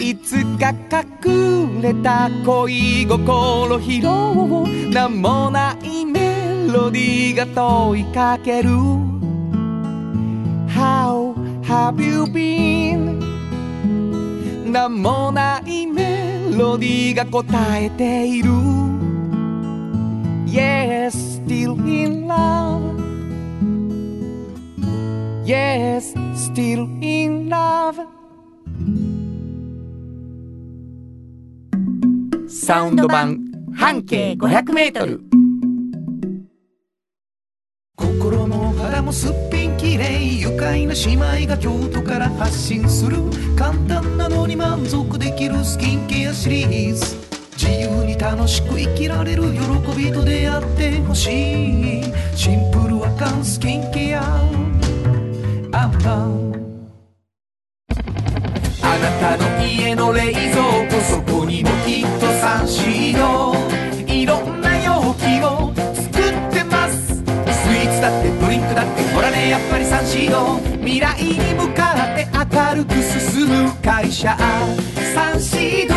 [0.00, 8.97] いつか隠れた恋心拾おう名もないメロディーが問いかける。
[10.78, 13.18] How have you been?
[14.70, 18.50] 名もないメロディーが答えている
[20.46, 22.96] Yes, still in love
[25.44, 28.06] Yes, still in love
[32.48, 33.38] サウンド版
[33.74, 35.22] 半径500メートル
[37.96, 43.16] 心も肌もすっぴんきれい愉快な姉妹が京都から発信する
[43.56, 47.16] 簡単なのに満足できるスキンケアシリーズ。
[47.56, 49.58] 自由に楽しく生きられる喜
[49.96, 52.04] びと出会ってほしい。
[52.36, 54.22] シンプルアカンスキンケア。
[55.72, 56.52] アンパン
[58.82, 63.57] あなたの家の冷蔵庫そこにもきっとサンシード
[69.48, 74.36] ねやっぱりサンシード未来に向かって明るく進む会社。
[75.14, 75.94] サンシード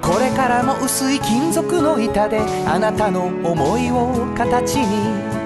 [0.00, 5.42] これからも薄い金属の板であなたの思いを形に。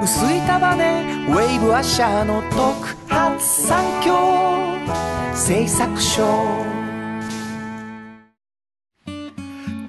[0.00, 4.14] 薄い束ねウェイブアッシャーの特発産業
[5.34, 6.77] 製作所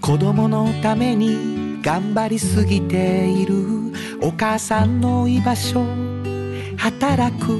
[0.09, 3.93] 子供のために頑張りすぎている。
[4.23, 5.85] お母さんの居場所
[6.77, 7.59] 働く。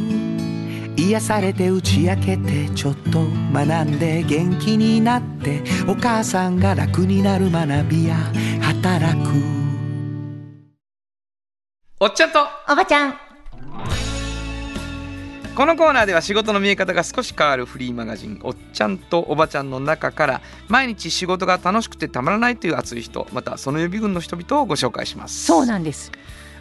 [0.98, 5.62] 癒されて打ち明けてちょっと学んで元気になって。
[5.88, 8.16] お母さんが楽になる学びや
[8.64, 9.30] 働く。
[12.00, 12.40] おっちゃんと。
[12.68, 13.29] おばちゃん
[15.60, 25.44] このコーナーでは仕事の見え方が少し変わるフリーマガジン「おっちゃんとおばちゃん」の中から毎日仕事が楽しくてたまらないという熱い人またその予備軍の人々をご紹介します。
[25.44, 26.14] そうなんです。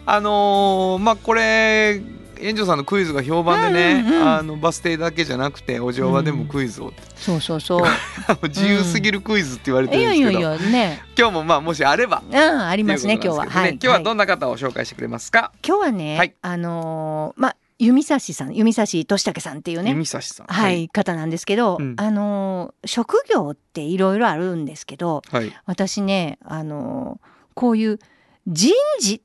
[0.05, 2.01] あのーまあこれ
[2.41, 7.83] 園長さんのクイズが評判でね、うんうんうんあのバス停だけじゃなくてお嬢場でもクイズを、そうそうそう。
[8.49, 11.01] 自由すぎるクイズって言われているんですけど、やいやいやね。
[11.17, 12.21] 今日もまあもしあれば。
[12.29, 13.61] うんありますねという今日は。
[13.61, 13.71] はい。
[13.71, 16.33] 今日はどんな方を紹介してくれますか、今日はね、はい。
[16.41, 19.91] あのーまあ弓指さん弓指俊武さんっていうね。
[19.91, 20.47] 弓指さん。
[20.47, 21.95] はい、方なんですけど、うん。
[21.97, 25.51] あのー職業っていろいろあるんですけどはい。
[25.65, 27.99] 私ねあのーこういう
[28.47, 29.21] 人事っ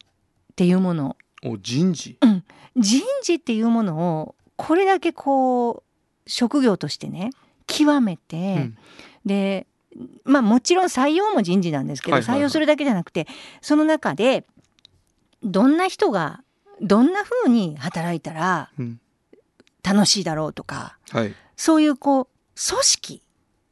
[0.55, 2.17] ていうものお人事？
[2.77, 5.83] 人事っていうものをこれだけこ
[6.27, 7.31] う職業としてね
[7.67, 8.79] 極めて、うん。
[9.27, 9.67] で
[10.25, 12.39] まあもちろん採用も人事なんですけど、はいはいはい。
[12.39, 13.27] 採用するだけじゃなくて
[13.61, 14.47] その中で
[15.43, 16.41] どんな人が
[16.81, 19.01] どんな風に働いたらうん。
[19.83, 21.35] 楽しいだろうとかはい。
[21.57, 22.27] そういうこう
[22.69, 23.23] 組織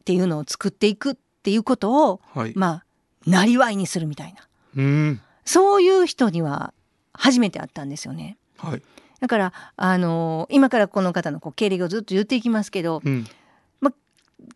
[0.00, 2.52] っていうのを作っていくっていうことをはい。
[2.54, 2.84] まあ
[3.30, 4.46] なりわいにするみたいな。
[4.76, 5.20] うん。
[5.44, 6.74] そういう人には
[7.12, 8.36] 初めて会ったんですよね。
[8.58, 8.82] はい。
[9.20, 13.26] だからあの今からこの方のこう経歴をずっと言っていきますけどうん。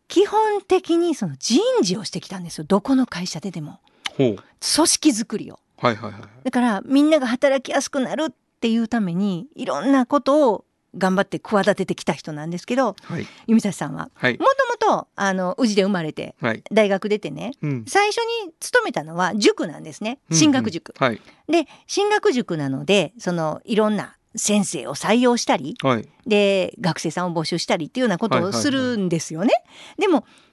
[0.08, 2.64] 基本的にその人事をしてきたんですよ。
[2.64, 3.80] どこの会社ででも。
[4.16, 5.58] 組織づくりを。
[5.78, 6.22] はいはいはい。
[6.44, 10.64] だからみんなが働きやすくなるっていうためにいろんなことを
[10.96, 13.26] 頑張って企ててきた人なんですけどはい。
[13.46, 14.38] 弓指さんははい。
[14.38, 14.46] も
[14.78, 16.62] ともとあの宇治で生まれてはい。
[16.72, 17.84] 大学出てねうん。
[17.86, 20.18] 最初に勤めたのは塾なんですね。
[20.30, 20.94] 進学塾。
[20.98, 21.12] うんうん。
[21.12, 21.20] はい。
[21.48, 26.08] で進学塾なのでそのいろんな先生を採用したりはい。
[26.26, 29.52] で学生さんを募集したりっていうようなことをするんですよね。
[29.98, 30.45] でもまあ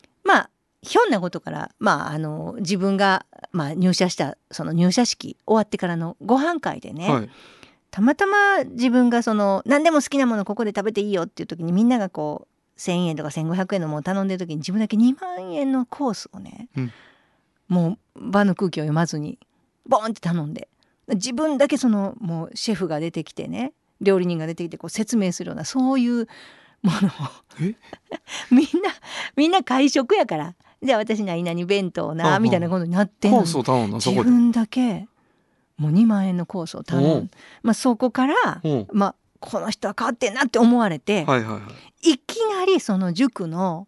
[0.84, 7.30] ひょんなことから、まあ、あの自分が、まあ、入社したその入社式終わってからのご飯会でね、はい。
[7.90, 16.92] たまたま自分がその何でも好きなものここで食べていいよっていう時にみんながこう1,000円とか1,500円のものを頼んでる時に自分だけ2万円のコースをね、うん。
[17.70, 19.40] もう場の空気を読まずに
[19.88, 20.68] ボンって頼んで
[21.08, 26.28] 自分だけそのもうシェフが出てきてね料理人が出てきてこう説明するようなそういう
[26.82, 27.12] ものを
[27.62, 27.76] え？
[28.52, 28.92] みんな
[29.36, 33.38] みんな会食やからじゃあ私何々弁当なみたいなことになってんの。
[33.40, 34.30] にコースを頼んだそこで。
[34.30, 35.08] 自分だけ
[35.78, 37.32] もう2万円のコースを頼おうん。
[37.62, 41.62] まあ、そこからほまあこの人は変わってんなって思われて、うはいはいは
[42.02, 42.12] い。
[42.12, 43.88] い、きなりその塾の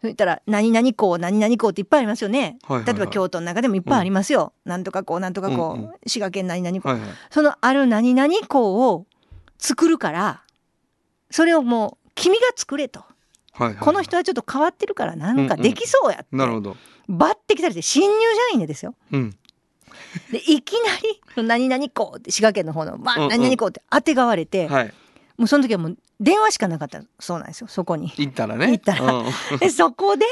[0.00, 2.58] そう言ったら何々校何々校っていっぱいありますよね。
[2.62, 2.94] はいはいはい。
[2.94, 4.52] 例えば京都の中でもいっぱいありますよ。
[4.64, 5.92] なんとか校なんとか校、うんうん。
[6.06, 7.10] 滋賀県何々校、はいはい。
[7.30, 9.06] そのある何々校を
[9.58, 10.42] 作るから
[11.30, 13.04] それをもう君が作れと、
[13.52, 16.76] はいはいこの人はちょっと変わってるからなんかできそうやって、なるほど。
[17.08, 18.16] 抜擢されて新入
[18.50, 18.94] 社員でですよ。
[19.12, 19.36] うん。
[20.32, 23.28] でいきなり「何々校」って滋賀県の方の「まあ、うんうん。
[23.30, 24.94] 何々校」ってあてがわれて、はい。
[25.36, 28.12] もうその時はもう電話しかなかったそうなんですよそこに。
[28.16, 28.70] 行ったらね。
[28.70, 29.12] 行ったら。
[29.12, 29.26] うん。
[29.58, 30.24] でそこで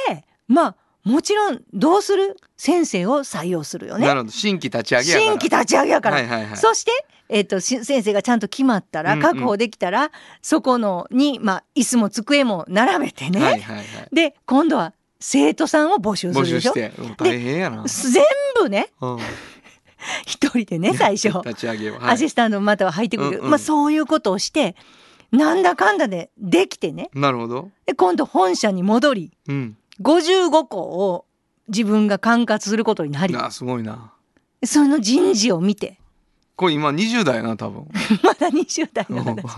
[0.46, 2.36] まあもちろんどうする？
[2.56, 4.06] 先生を採用するよね。
[4.06, 4.32] なるほど。
[4.32, 5.20] 新規立ち上げやから。
[5.20, 6.16] 新規立ち上げやから。
[6.16, 6.56] はいはいはい。
[6.56, 6.92] そして、
[7.28, 9.22] えっとし先生がちゃんと決まったらうんうん。
[9.22, 10.10] 確保できたら、
[10.42, 13.86] そこのに、まあ、椅子も机も並べてね、はいはいはい。
[14.12, 16.72] で今度は生徒さんを募集す募るでしょ？
[16.74, 17.02] 集して。
[17.02, 17.84] うん大変やな。
[17.84, 18.22] 全
[18.56, 19.18] 部ねうん。
[20.26, 21.28] 一人でね最初。
[21.46, 22.14] 立ち上げははい。
[22.14, 23.50] アシスタントまたは入ってくる、うんうん。
[23.50, 24.76] まあ、そういうことをして
[25.32, 27.10] なんだかんだでできてね。
[27.14, 27.70] なるほど。
[27.86, 29.76] で今度本社に戻りうん。
[30.00, 31.24] 55校を
[31.68, 33.34] 自分が管轄することになり。
[33.36, 34.12] あすごいな。
[34.64, 35.98] その人事を見て
[36.58, 37.86] これ今20代やな多分。
[38.20, 39.36] まだ20代なん。
[39.36, 39.48] でも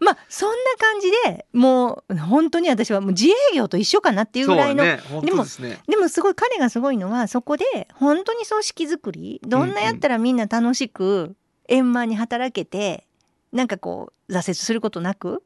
[0.00, 5.80] まあそんな感じでもう本当に私はもう自営業と一緒かなっていうぐらいの、ねですね。
[5.88, 11.34] でもすごい彼がすごいのはそこで本当に組織づくりどんなやったらみんな楽しく
[11.66, 13.08] 円満に働けて
[13.52, 15.42] なんかこう挫折することなくうんうん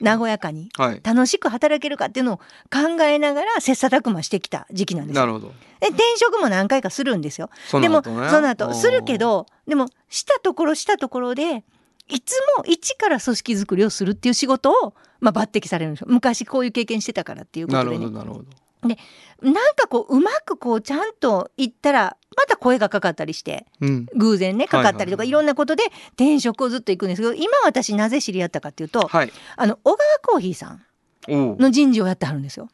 [0.00, 1.00] 和やかにはい。
[1.02, 2.36] 楽しく働けるかっていうのを
[2.72, 5.20] 考えながら切磋琢磨してきた時期なんですよ。
[5.20, 5.52] なるほど。
[5.80, 7.50] で転職も何回かするんですよ。
[7.72, 11.64] でもその後するけどでもしたところしたところで
[12.08, 16.06] いつも一から組織づくりをするっていう仕事を、まあ、抜擢されるんですよ。
[16.10, 18.06] 昔こういう経験してたからっていうこなるとでね。
[18.06, 18.44] ほどなるほど
[19.42, 24.06] なんかこううまくこうちゃんと言ったらまた声がかかったりしてうん。
[24.14, 29.32] 偶然ねかかったりとか、はいはいはいいろんなことで転職をずっと行くんですけど今私なぜ知り合ったかっていうとはい。
[29.56, 30.82] あの小川コーヒーさん
[31.28, 32.68] の人事をやってはるんですよ。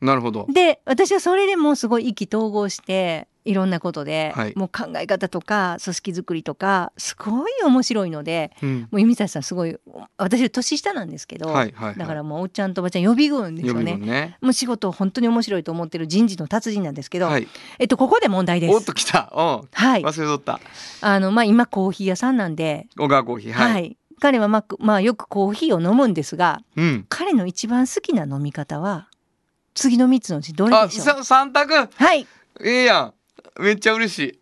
[0.00, 0.46] なるほど。
[0.52, 4.52] で私はそれでもうすごい意気投合していろんなことで、はい。
[4.56, 8.80] もう考え方とか組織づくりとかすごい面白いのでうん。
[8.82, 9.76] もう弓谷さんすごい
[10.16, 11.96] 私年下なんですけど、はいはいはい。
[11.96, 13.96] だからもうおっちゃんとおばちゃん予備軍です予よね。
[13.96, 14.38] ね。
[14.40, 17.48] もう仕事を本当に面白いと思ってる人事の達人なんですけど、はい。
[17.78, 18.74] えっとここで問題です。
[18.74, 19.32] おっと来た。
[19.34, 19.40] う。
[19.40, 20.60] んはい、忘れとった。
[21.00, 23.52] あのまあ今コーヒー屋さんなんで、小川コーヒー。
[23.52, 23.96] はい、はい。
[24.20, 27.06] 彼はまあまあよくコーヒーを飲むんですが、うん。
[27.08, 29.08] 彼の一番好きな飲み方は
[29.74, 31.06] 次の三つのうちどれあでしょう？
[31.06, 31.88] さ三択？
[31.92, 32.26] はい、
[32.60, 33.14] ええやん
[33.60, 34.40] めっちゃ嬉し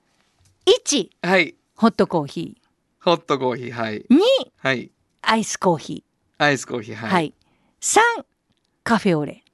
[0.66, 0.98] 一。
[1.00, 1.54] いはい。
[1.76, 2.56] ホットコーヒ
[3.00, 4.00] ホットコーヒーはい。
[4.00, 4.20] ー、二。
[4.58, 4.90] はい。
[5.22, 6.04] アイスコーヒ
[6.38, 7.34] アイスコーヒーー、はい、はい、
[7.80, 8.02] 三。
[8.84, 9.44] カフェオレ。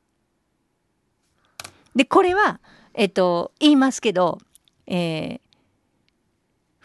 [1.95, 2.61] でこれは
[2.95, 4.39] えっと言いますけど、
[4.87, 5.41] えー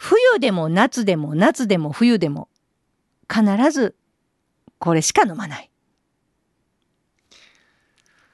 [0.03, 2.49] 冬でも夏でも夏でも冬でも
[3.31, 3.95] 必ず
[4.79, 5.69] これしか飲まない。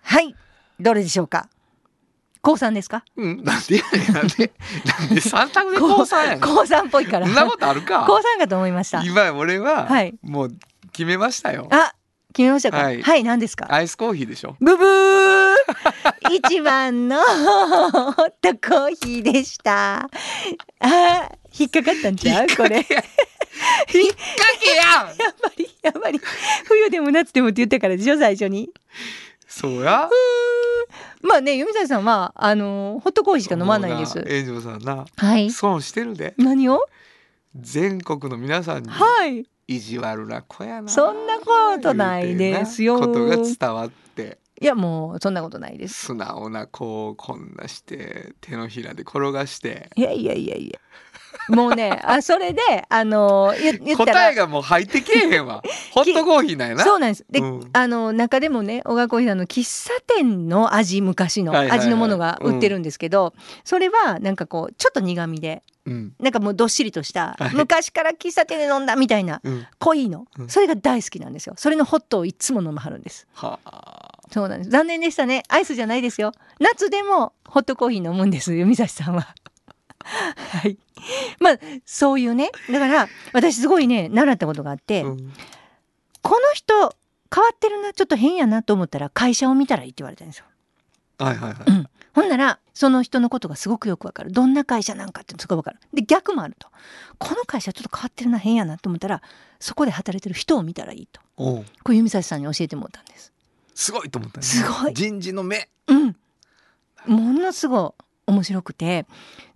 [0.01, 0.33] はい。
[0.79, 1.49] どれでしょうか？
[2.47, 3.03] 高三ですか？
[3.17, 3.81] うん、なんで
[4.13, 4.51] なんで
[4.99, 7.25] なんで三択で高三やねん高三っぽいから。
[7.25, 8.05] そんなことあるか？
[8.07, 9.01] 高三かと思いました。
[9.03, 10.51] 今俺は、はいもう
[10.93, 11.93] 決めましたよあ、
[12.33, 12.77] 決めましたか？
[12.77, 13.67] は、はいい何ですか？
[13.69, 14.55] アイスコーヒーでしょ？
[14.61, 15.53] ブブー
[16.31, 19.97] 一番の ホットコーヒーでした。
[19.99, 21.29] あー、
[21.59, 22.47] 引っかかったんちゃう？
[22.55, 22.77] これ。
[22.77, 22.85] やっ
[23.93, 26.21] 引っ掛けやん ぱり、やっぱり、
[26.65, 28.69] 冬でも夏でもって言ったからでしょ、最初に。
[29.47, 30.09] そうや。
[31.21, 34.19] まあね、由美さんさんは、あのーホットコーヒーしか飲まないんです。
[34.19, 35.05] 炎上さんな。
[35.15, 35.49] はい。
[35.51, 36.33] 損してるで。
[36.37, 36.81] 何を？
[37.55, 38.89] 全国の皆さんに。
[38.89, 39.45] はい。
[39.67, 40.87] 意地悪な子やな。
[40.87, 41.45] そんなこ
[41.81, 42.99] とないですよ。
[42.99, 44.37] ことが伝わって。
[44.59, 46.05] いや、もう、そんなことないです。
[46.07, 49.89] 素直な子をこんなして手のひらで転がして。
[49.95, 50.79] いやいやいやいや。
[51.49, 54.13] もうね、あ、それで、あのー言言ったら。
[54.13, 55.63] 答えがもう入ってけえへんわ。
[55.91, 56.83] ホットコーヒーなんやな。
[56.83, 57.25] そうなんです。
[57.29, 57.69] で、うん。
[57.73, 66.13] あの中でもね小川コーヒーさんの喫茶店の味昔の味のものが売ってるんですけど、それはなんかこうちょっと苦味でうん。
[66.19, 67.55] なんかもうどっしりとした、はい。
[67.55, 69.65] 昔から喫茶店で飲んだみたいなうん。
[69.79, 70.49] 濃いの、うん。
[70.49, 71.55] それが大好きなんですよ。
[71.57, 73.27] それのホットをいつも飲まはるんです。
[73.33, 74.19] はあ。
[74.31, 74.69] そうなんです。
[74.69, 75.43] 残念でしたね。
[75.47, 76.33] アイスじゃないですよ。
[76.59, 79.33] 夏でもホットコーヒー飲むんです弓指さんは
[80.61, 80.77] はい。
[81.39, 82.51] まあそういうね。
[82.71, 85.33] だから私すごいね習ったことがあって、うん。
[86.21, 86.95] この人
[87.33, 90.45] 変わってるなちょっと変やなと思ったら会社を見たらいいって言われたんですよ。
[91.19, 91.57] はいはいはい。
[91.67, 94.31] うん、ほんならその人のことがすごくよくわかる。
[94.31, 95.79] どんな会社なんかってすごいわかる。
[95.93, 96.67] で逆もあると。
[97.17, 99.21] この会社ちょっと変わってるな変やなと思ったら
[99.59, 101.21] そこで働いてる人を見たらいいと。
[101.35, 103.33] これ弓指さんに教えてもらったんです。
[103.73, 104.45] すごいと思ったね。
[104.45, 104.93] すごい。
[104.93, 105.69] 人事の目。
[105.87, 106.15] うん、
[107.05, 109.05] ものすごい面白くて。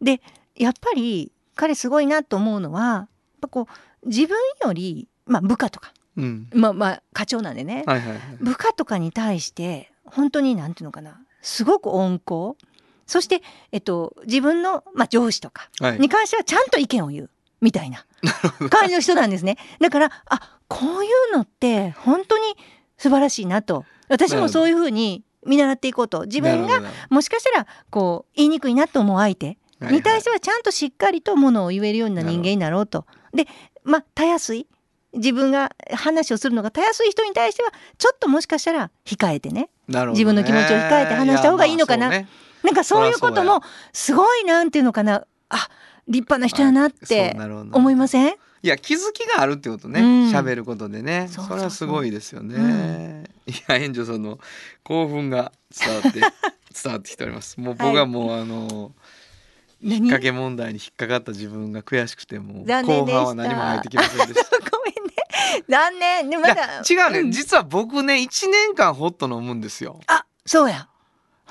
[0.02, 0.22] で
[0.56, 3.08] やっぱり彼すごいなと思うのはやっ
[3.42, 3.68] ぱこ
[4.04, 6.50] う自分より、まあ、部下とか、うん。
[6.54, 12.58] まあまあ課長なんでね、はいはいはい部下とかに対して本当になんていうのかなすごく温厚。
[13.08, 13.42] そして、
[13.74, 16.00] えっと、自分の、まあ、上司とかはい。
[16.00, 18.06] に関してはちゃんと意見を言うみたいな
[18.70, 19.58] 感じの人なんですね。
[19.80, 22.44] だからあこういうのって本当に
[22.98, 23.86] 素晴らしいなと。
[24.08, 26.24] 私もそういうふうに見習っていこうと。
[26.26, 33.06] 自分がもしかしたらこう言いにくいなと思う相手どに対してはちゃんとしっかりとものを言えるような人間になろうと。
[33.34, 33.48] で
[33.84, 34.68] まあたやすい。
[35.14, 39.70] 自分が話をするのがたやすい人に対してはちょっともしかしたら控えてね。
[39.88, 40.06] ね。
[40.08, 42.08] 自分の気持ちを控えて話した方がいいのかな。
[42.08, 45.26] いやまあなんかそういうこともすごいなんていうのかな。
[45.50, 45.68] あ
[46.08, 47.36] 立派な人やなって
[47.72, 48.36] 思いません？
[48.64, 50.02] いや気づきがあるってことね。
[50.02, 50.08] うん。
[50.30, 51.28] 喋、ることでね。
[51.30, 53.26] それはすごいですよね、うん。
[53.48, 54.40] いや援助さんの
[54.84, 56.20] 興奮が伝わって
[56.84, 57.60] 伝わってきております。
[57.60, 58.92] もう僕はもう、あの
[59.84, 64.58] 引っ何掛け問題に引っかかった自分が悔しくても後半は何も入ってきませんでした。
[64.70, 65.14] ごめんね。
[65.68, 66.30] 残念。
[66.30, 67.32] でまだ違うね、ん。
[67.32, 70.00] 実は僕ね1年間ホット飲むんですよ。
[70.08, 70.88] あそうや。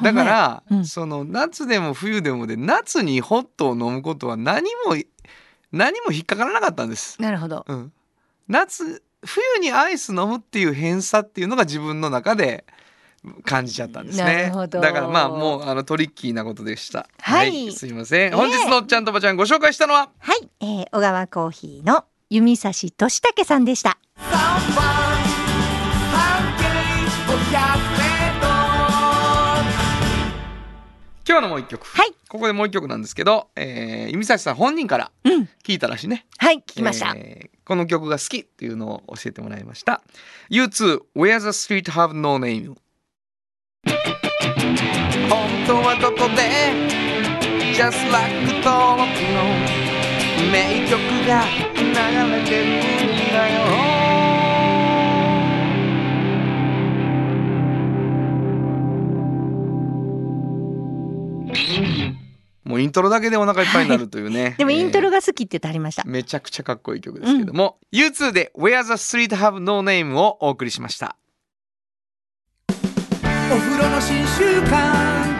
[0.00, 0.86] だから、うん。
[0.86, 4.96] その夏でも冬でもで夏にホットを飲むことは何も
[5.72, 7.20] 何も引っかからなかったんです。
[7.20, 7.64] なるほど。
[7.68, 7.92] うん、
[8.48, 12.64] 夏冬にアイス飲むっていう偏差っていうのが自分の中で
[13.44, 17.06] 感じちゃったんですなねだからまあもうあのトリッキーなことでした。
[17.20, 17.70] はい。
[17.72, 18.34] すいません、え。
[18.34, 20.10] 本日のおっちゃんとおばちゃんご紹介したのは？
[20.18, 23.98] はい、えー、小川コーヒーの弓差し俊武さんでした。
[31.28, 32.12] 今日のもう一曲、はい。
[32.28, 35.48] ここでもう一曲なんですけど、えー、弓崎さん本人からうん。
[35.62, 40.02] 聞いたらしいね、はい聞きました、えーこの曲が好きっていうのを教えてもらいました。
[40.50, 42.74] U2 Where the Street Have No Name?
[45.70, 46.42] 本当はどこで
[47.74, 49.44] ？Just like 登録の
[50.50, 51.44] 名曲が
[51.76, 51.84] 流
[52.34, 53.60] れてるんだよ。
[62.64, 71.16] もうイントロだけでお腹いっぱいになるというね、でもイントロがが好きって言ってありました、めちゃくちゃかっこいい曲ですけども、U2 で Where the Street Have No Name をお送りしました。
[72.68, 72.72] お
[73.56, 75.39] 風呂の新習慣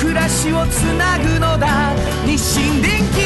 [0.00, 1.94] 暮らしをつなぐのだ。
[2.24, 3.20] 日清電機。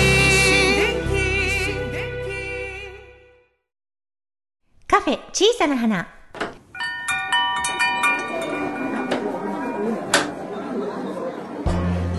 [4.88, 6.08] カフェ小さな花。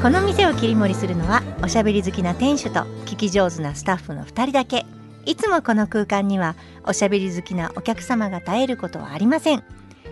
[0.02, 4.86] この店を切り盛りするのはおしゃべり好きな店主と聞き上手なスタッフの2人だけ。
[5.26, 9.64] いつもこの空間にはおしゃべり好きなお客様が絶えることはありません。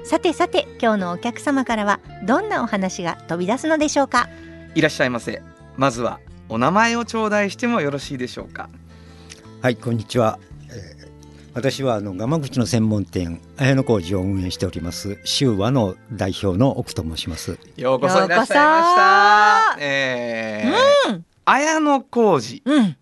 [0.04, 4.30] さてさて今日のお客様からはどんなお話が飛び出すのでしょうか？
[4.76, 5.41] いらっしゃいませ。
[5.78, 8.70] まずはお名前を頂戴してもよろしいでしょうか？
[9.62, 10.39] はい、こんにちは。
[10.70, 11.04] えー
[11.56, 17.60] 私はあの蒲口の専門店綾野工事を運営しております修和の代表の奥と申します。
[17.78, 18.86] ようこそいらっしゃいま
[19.76, 19.78] した。
[19.80, 22.97] えー綾野浩二うん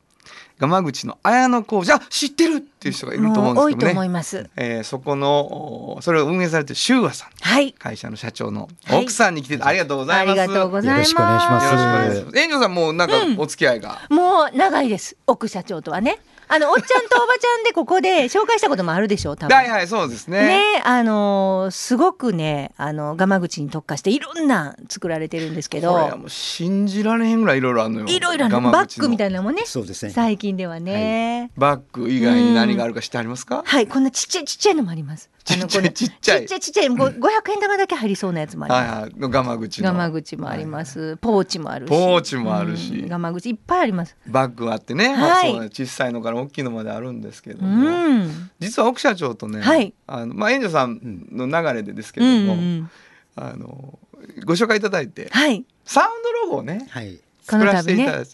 [0.67, 3.91] 蒲口の綾野浩二あ知ってるっていう人がいると思うんですけどね。
[3.93, 4.49] 思います。
[4.55, 7.29] えーそこのおそれを運営されてる修和さん。
[7.41, 7.73] はい。
[7.73, 9.75] 会社の社長のはい奥さんに来ていただい。
[9.75, 10.41] てありがとうござあいます。
[10.41, 11.11] りがとうございます。
[11.13, 11.65] よろしくお願いします。
[11.65, 12.37] よろしくお願いします。
[12.39, 15.15] 園長さんもうなんかうんお付き合いが、もう長いです。
[15.27, 16.19] 奥社長とはね
[16.53, 20.47] あのおっちゃんとおばちゃんでここで紹介したこともあるでしょう多分はいはいそうですね。
[20.47, 28.07] ねあのーすごくねあの蒲口に特化していろんな作られてるんですけどこれはもう信じられへんぐらいいろいろあるのよ。
[28.07, 30.11] いろいろある蒲口のバッグみたいなのもねそうですね。
[30.11, 33.63] 最近ではねバッグ以外に何があるか知ってありますか？
[33.65, 35.29] はい、こんなちっちゃいちっちゃいのもあります。
[35.49, 39.01] あのちっちゃいちっちゃいちっちゃいちっちゃい、ご500円玉だけ入りそうなやつもありはいます。
[39.01, 41.17] はいのガマ口のガ口もあります。
[41.17, 41.89] ポーチもあるし。
[41.89, 44.15] ポーチもあるしうんガマ口いっぱいあります。
[44.27, 47.89] バッグあってね、はい小さいのから大きいのまであるんですけどうも、
[48.25, 48.51] ん。
[48.59, 50.99] 実は奥社長とね、はいあのまあ園長さん
[51.31, 52.87] の流れでですけうども。
[53.35, 53.97] あの
[54.45, 55.65] ご紹介いただいてはい。
[55.85, 57.19] サウンドロゴをねはい。
[57.43, 58.01] 作らせて。
[58.01, 58.29] いただいて、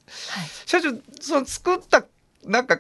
[0.65, 0.89] 社長
[1.21, 2.03] その作った
[2.45, 2.79] なんか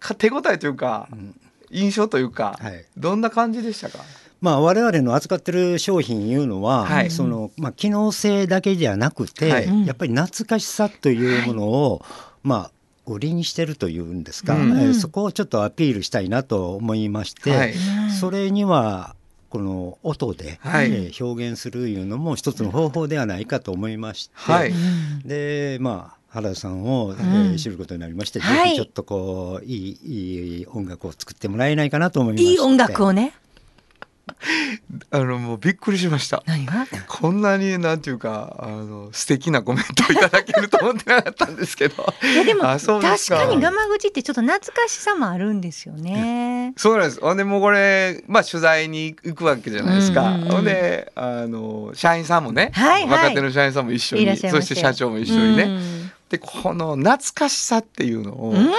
[0.00, 1.40] か手応えというかうん
[1.74, 2.84] 印象というか、はい。
[2.96, 3.98] どんな感じでしたか？
[4.40, 7.10] まあ我々の扱ってる商品いうのは、はい。
[7.10, 9.86] そのまあ機能性だけじゃなくて、はい。
[9.86, 12.04] やっぱり懐かしさというものを、
[12.42, 12.70] まあ
[13.06, 14.70] 売りにしてるというんですか、うん。
[14.78, 17.74] えーそこをちょっとアピールしたいなと思いまして、
[18.20, 19.16] それには
[19.50, 20.92] この音で、はい。
[20.92, 24.70] えー表現するいうのも一つの方法ではないかと思いまして、はい。
[24.70, 25.28] うん。
[25.28, 33.34] でまあ原田さんを、えんー知ることになりまして、はいぜひちょっとこういいいい音楽を作ってもらえないかなと思いましていい音楽をね。
[35.10, 36.42] あのもうびっくりしました。
[36.46, 36.86] 何が？
[37.06, 42.12] こんなになんていうかあの素敵なコメントをいただけると思ってなかったんですけど。
[42.22, 46.72] いやでも確かかにガマ口ってちょっと懐かしさもあるんですよね。
[46.76, 47.20] そうなんです。
[47.20, 50.22] ほんでもうこれまあ取材に行くわけじゃないですか。
[50.22, 55.62] うんうんうんほんであの社員さんもね、はいはい若手の社員さんも一緒に、そしてて社長も一緒にね。
[55.64, 58.70] うんでこの懐かしさっていうのをうん。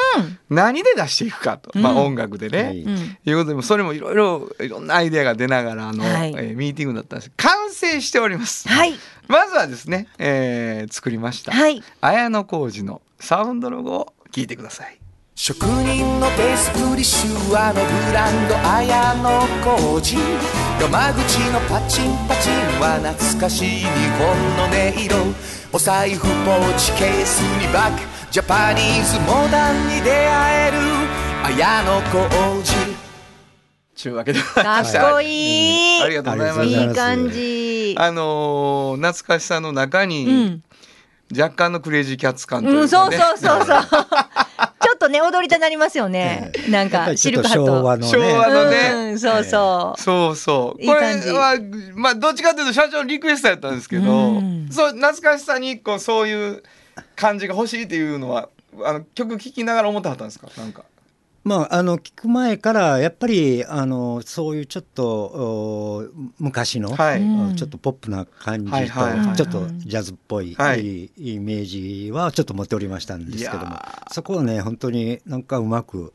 [0.49, 2.63] 何で出していくかと、まあうん音楽でね。
[2.63, 3.17] はいうん。
[3.25, 8.67] いうことでもそれもいろいろいろんなアイデアが出ながらの、はいえーミーティングだったんです完成しております。
[8.67, 8.93] はい
[9.27, 11.81] まずはですね、えー作りました、はい。
[12.01, 14.97] 綾野浩二のサウンドロゴを聞いてください。
[15.35, 19.29] 職人の手作り手話のブランド綾野
[19.63, 23.85] 浩二山口のパチンパチンは懐かしい日
[24.19, 25.15] 本の音色
[25.73, 27.99] お財布ポーチケースにバッグ
[28.29, 30.77] ジャパニーズモダンに出会える
[31.43, 32.95] 綾野浩二
[33.95, 36.03] ちゅうわけでかっこいい。
[36.03, 36.59] ありがとうございます。
[36.59, 37.95] ありがとうございますいい感じ。
[37.97, 40.63] あのー懐かしさの中に、うん。
[41.35, 43.81] 若干のクレイジーキャッツ感というか、ねうん、そうそうそうそう。
[45.05, 46.51] とね、踊りたなりますよね。
[46.69, 47.65] なんか、シルクハット。
[47.65, 50.01] 昭和のね昭和のねうん、そうそう。
[50.01, 50.85] そうそう。
[50.85, 51.57] これは
[51.95, 56.63] まあどっちかというと社長のリクエストやったんですけど、うんそう懐かしさにこうそういう
[57.15, 58.49] 感じが欲しいっていうのは
[58.83, 60.47] あの曲聴きながら思ってはったんですか？
[60.57, 60.83] なんか。
[61.45, 66.03] まあ、あの聞く前からやっぱりあのそういうちょっとお
[66.39, 67.21] 昔の、はい。
[67.21, 71.11] うんちょっとポップな感じと、はいはいはいちょっとジャズっぽい、はい。
[71.15, 73.77] イメージはちょっと持っておりましたんですけども
[74.11, 76.11] そこをね本当になんかうまく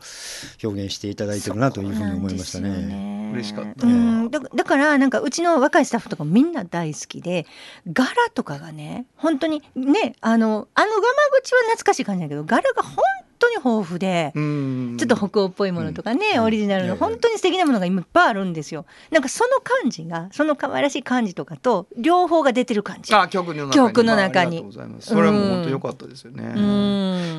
[0.62, 2.58] 表現していただいてるなというふうに思いました。
[2.58, 3.30] ね。
[3.32, 3.86] 嬉しかった。
[3.86, 7.46] うん、だだからなんかうちの若いスタッフとかみんな大好きで
[7.86, 11.06] 柄とかがね本当にねあのあのガマ
[11.40, 14.32] 口は懐かしい感じだけど柄が本当に豊富で。
[14.34, 14.96] うん。
[14.98, 18.86] ちょっと北欧っぽいものとかね、うんオリジナルのうん本当に素敵なものがいっぱいあるんですよ。
[19.10, 23.14] なんかその感じがその可愛らしい感じとかと両方が出てる感じ。
[23.14, 25.08] あ曲の中に曲の中にあありがとうございます。
[25.08, 26.52] それはもう本当良かったですよね。
[26.56, 26.60] う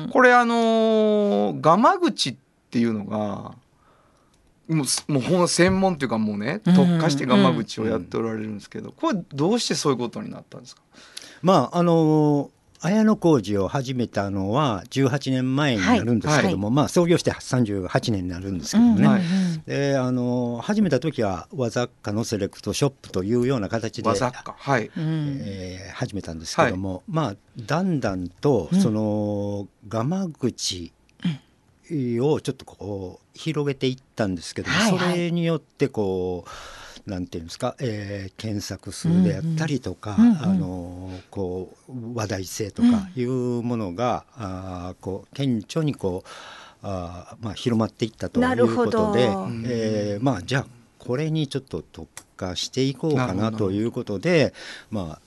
[0.08, 0.10] ん。
[0.12, 2.36] これあのーガマ口っ
[2.70, 3.54] ていうのが
[4.68, 10.82] もうすもうほんま専門っていうかもうねうん特化してガマ口をやっておられるんですけど、これどうしてそういうことになったんですか？
[11.42, 12.50] まああの
[12.84, 19.22] 綾野工事を始めたのは18年前になるんですけども、まあ創業して38年になるんですけどもね、はい。
[19.66, 24.90] であの始めた時は和雑貨のセレクトショップというような形で和雑貨はい。
[24.96, 30.92] うんえー始めたんですけども、まあだんだんとそのガマ口
[31.92, 35.12] をちょっとこう広げていったんですけども、はいはい。
[35.12, 36.50] それによってこう
[37.06, 43.30] なんていうんですか、えー検索数であったりとか、うんうんあのこう話題性とかいう
[43.62, 46.28] ものが、あーこう顕著にこう
[46.82, 50.66] あーまあ、広まっていったということでど、えーまあ、じゃあ
[50.98, 54.52] これにちょっと特化していこうかなということで、
[54.90, 55.20] まあ、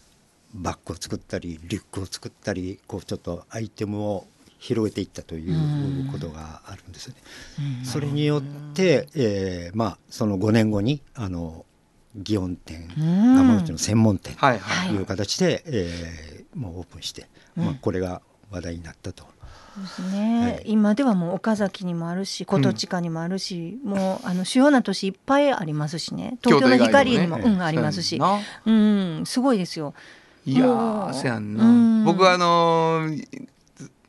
[0.54, 4.28] バッグを作ったりリュックを作ったりこうちょっとアイテムを
[4.66, 7.22] 広げていったということがあるんですよね。
[7.84, 8.42] それによっ
[8.74, 11.66] て、えーまあ、その5年後にあの
[12.18, 13.36] 祇園店うん。
[13.36, 14.90] 山口の専門店はいはい。
[14.90, 19.26] という形で、えーもうオープンして、まあ、これが話題になったと。
[19.78, 20.64] ですね、はい。
[20.68, 26.38] 今ではもう岡崎にもあるし琴近にもあるし、もうあの主要な都市いっぱいありますしね。
[26.42, 28.18] 東京の光にも、京都以外にもねうん、ありますし。
[28.18, 29.18] そうやんな。
[29.18, 29.94] うんすごいですよ。
[30.46, 31.56] いやせやん。
[31.56, 33.48] うなん僕はあのー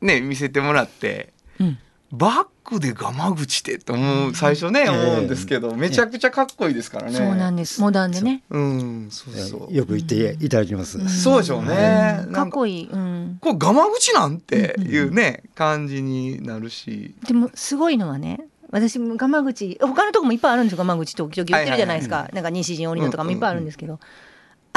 [0.01, 1.77] ね見せてもらってうん。
[2.09, 4.89] バッグでガマ口ってと思う最初ねええ。
[4.89, 7.17] 思うんですけどめちゃくちゃかっこいいですからね。
[7.17, 7.81] そうなんです。
[7.81, 8.43] モダンでね。
[8.49, 8.57] う。
[8.57, 9.07] ん。
[9.11, 9.75] そうそう。
[9.75, 11.21] よく言っていただきます。
[11.21, 12.25] そうでしょうね。
[12.27, 17.13] かかっこいい、うん、これガマ口なんていうね感じになるし。
[17.27, 18.39] でもすごいのはね
[18.71, 23.99] 私もガマ口他のとこもいっぱいあるんですよガマ口時々売ってるじゃないですか、なんか西陣織のとかもいっぱいあるんですけど、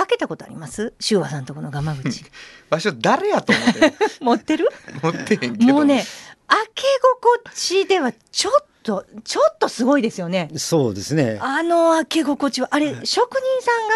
[0.01, 0.93] 開けたことあります？
[1.01, 2.25] 修和さんとこのガマ口
[2.69, 4.69] 場所誰やと思って 持ってる？
[5.03, 5.73] 持ってへんけど。
[5.75, 6.05] もうね
[6.47, 6.83] 開け
[7.23, 10.51] 心地ではちょっとちょっとすごいですよね。
[10.57, 11.39] そうですね。
[11.41, 12.69] あの開け心地は。
[12.73, 13.43] あれ職人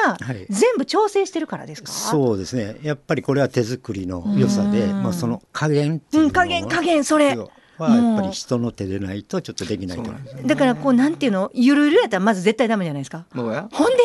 [0.04, 0.46] さんがはい。
[0.50, 2.76] 全部調整してるからですか、そうですね。
[2.82, 5.02] やっぱりこれは手作りの良さで、うん。
[5.02, 7.36] まあその加減っていううんのは加減加減それ
[7.78, 10.02] はやっぱり人の手でないとちょっとできないと。
[10.02, 10.46] 思います。
[10.46, 13.24] だからこうなんていうのゆるゆるやったらまず絶対ダメじゃないですか。
[13.32, 13.54] ほんで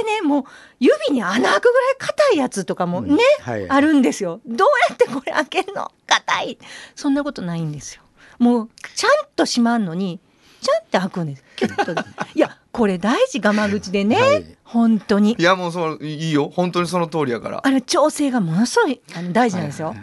[0.04, 0.44] ねもう
[0.80, 4.42] 指に穴開くぐらい硬いやつとかもね、はいあるんですよ。
[4.46, 6.58] どうやってこれ開けるの硬い。
[6.96, 8.02] そんなことないんですよ。
[8.38, 10.20] もうちゃんと閉まんのに
[10.62, 11.44] ちゃんって開くんです。
[11.56, 12.02] キュッと。
[12.36, 14.46] いやこれ大事我慢口でね、はい。
[14.64, 15.36] 本当に。
[15.40, 16.52] いやもうそういいよ。
[16.54, 17.62] 本当にその通りやから。
[17.64, 19.96] あれ調整がものすごいあの大事なんですよ、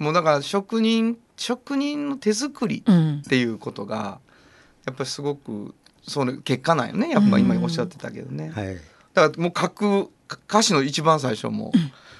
[0.00, 3.18] もうだから職人職人の手作りうん。
[3.18, 4.18] っていうことが
[4.86, 7.10] やっぱりすごくその結果なんよね。
[7.10, 8.74] やっぱ今おっしゃってたけどね、はい。
[9.14, 10.10] だからもう書く
[10.48, 11.72] 歌詞の一番最初も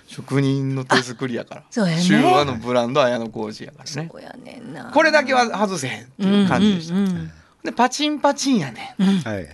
[0.06, 1.64] 職人の手作りやから。
[1.70, 2.02] そうやね。
[2.02, 4.08] 昭和のブランド綾小路やからね。
[4.10, 4.90] そうやねんな。
[4.92, 7.30] これだけは外せへんっていう感じでした、うんうん
[7.62, 9.02] でパチンパチンやねん。
[9.20, 9.46] はい。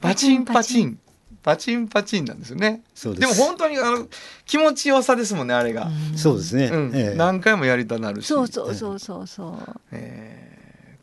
[0.00, 0.98] パチンパチン
[1.44, 2.82] パチンパチンなんですよね。
[2.94, 3.34] そうです。
[3.36, 4.08] でも本当にあの
[4.46, 6.66] 気持ちよさですもんねあれが、そうですね。
[6.68, 6.92] うん。
[6.94, 7.14] ええ。
[7.14, 8.26] 何回もやりたなるし。
[8.26, 9.26] そうそうそうそう。
[9.26, 10.38] そうえ。
[10.40, 10.44] ー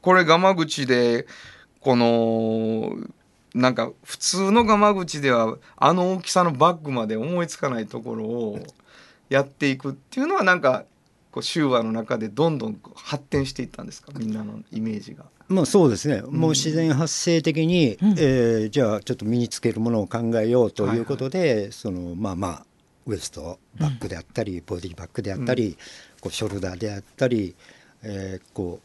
[0.02, 1.28] これガマ口で
[1.80, 2.96] この
[3.54, 8.60] なんか普通のガマ口ではあの大きさのバッグまで思いつかないところを
[9.30, 10.86] やっていくっていうのはなんか
[11.32, 14.12] こう修和の中でどんどん発展していったんですか？
[14.18, 15.26] みんなのイメージが。
[15.48, 16.22] まあそうですね。
[16.22, 18.12] もう自然発生的に、うん。
[18.18, 22.66] えーじゃあちょっと身につけるものを考えようということで、そのまあまあ
[23.06, 25.78] ウエストバッグであったり、ボディバッグであったり、
[26.20, 27.56] こうショルダーであったり、
[28.04, 28.80] えーこ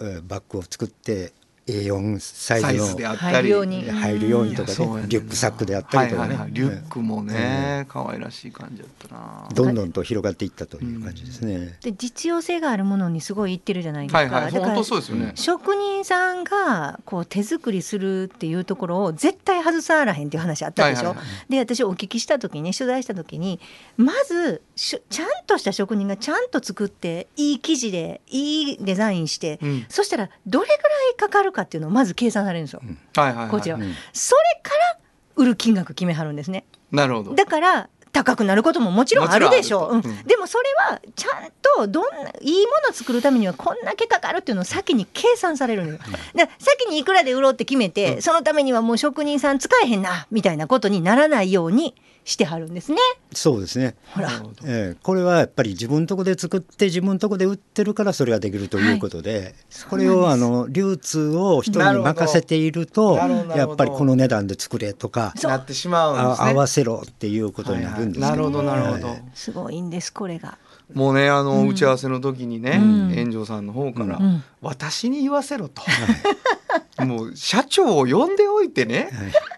[0.00, 1.32] う、えーバッグを作って
[1.68, 3.34] A4 サイズのサイズであったり。
[3.34, 3.90] 入るように。
[3.90, 5.04] 入るようにとかねね。
[5.08, 6.52] リュックサックであったりとかね、はいはいはい。
[6.52, 9.48] リュックもね、可愛らしい感じだったな。
[9.54, 11.76] どんどんと広がっていったという感じですね。
[11.82, 15.32] で実用性があるものにすごい言ってるじゃないですか、はいはい、だから本当そうですよね。
[15.34, 23.60] 職人さんがこう手作りするっていうところを絶対外さらへんっていう話あったでしょ、はいはいはで私お聞きした時に取材した時に
[23.96, 29.86] まずしゅちゃんとした職人がちゃんと作っていい生地でいいデザインして、うん。
[29.88, 30.78] そしたらどれぐら
[31.12, 32.82] いかかるかっていうのをまず計算されるんですよ、
[33.16, 34.98] はいはいはい、こちらそれから
[35.36, 36.64] 売る金額決めはるんですね。
[36.90, 37.34] なるほど。
[37.34, 40.02] だから高くなることももちろんあるでしょう、うん。
[40.02, 51.94] でもそれはちゃんとどんないいものを作るためにはこんだけかかるっていうのを先に計算されるんですだから先にいくらで売ろうって決めて、そのためにはもう職人さん使えへんなみたいなことにならないように
[52.28, 52.98] してはるんですね。
[53.32, 53.94] そうですね。
[54.14, 54.28] ほら。
[54.64, 59.54] えーこれはやっぱり自分のとこで作って自分のとこで売ってるからそれができるということで、
[59.88, 63.16] これをあの流通を人に任せていると
[63.56, 66.48] やっぱりこの値段で作れとかなってしまうんですね。
[66.48, 69.08] あ合わせろっていうことになるんですけど、はいはいなるほどなるほど。
[69.08, 69.24] はい。
[69.32, 70.58] すごいんですこれが
[70.94, 71.68] もうねあの、うん。
[71.68, 73.14] 打ち合わせの時にね、うん。
[73.14, 74.42] 炎上さんの方から、うん。
[74.62, 75.82] 私に言わせろと、
[77.04, 79.10] もう社長を呼んでおいてね、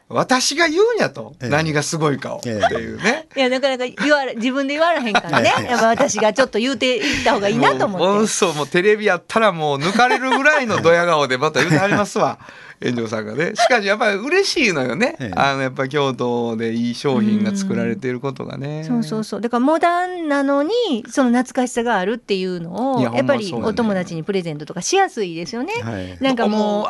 [0.08, 1.48] 私が言うんやと、ええ。
[1.48, 3.28] 何がすごいかを、っていうね。
[3.36, 5.52] いやなかなか言われ自分で言われへんからね。
[5.68, 8.28] やっぱ私がちょっと言うていった方がいいなと思もうって。
[8.28, 12.38] そうもうテレビやったらもう抜かれるぐらいのドヤ顔でまた言うてはりますわ
[12.82, 13.54] 炎上さんがね。
[13.54, 15.32] しかしやっぱり嬉しいのよね、ええ。
[15.36, 18.84] あのやっぱり京都でいい商品が作られていることがね。
[18.84, 19.40] そうそうそう。
[19.40, 20.70] だからモダンなのに
[21.08, 25.74] その懐かしさがあるっていうのをいややっぱりお友達にプレゼントとかしやすいですよね。
[25.82, 26.16] はい。
[26.22, 26.88] なんかも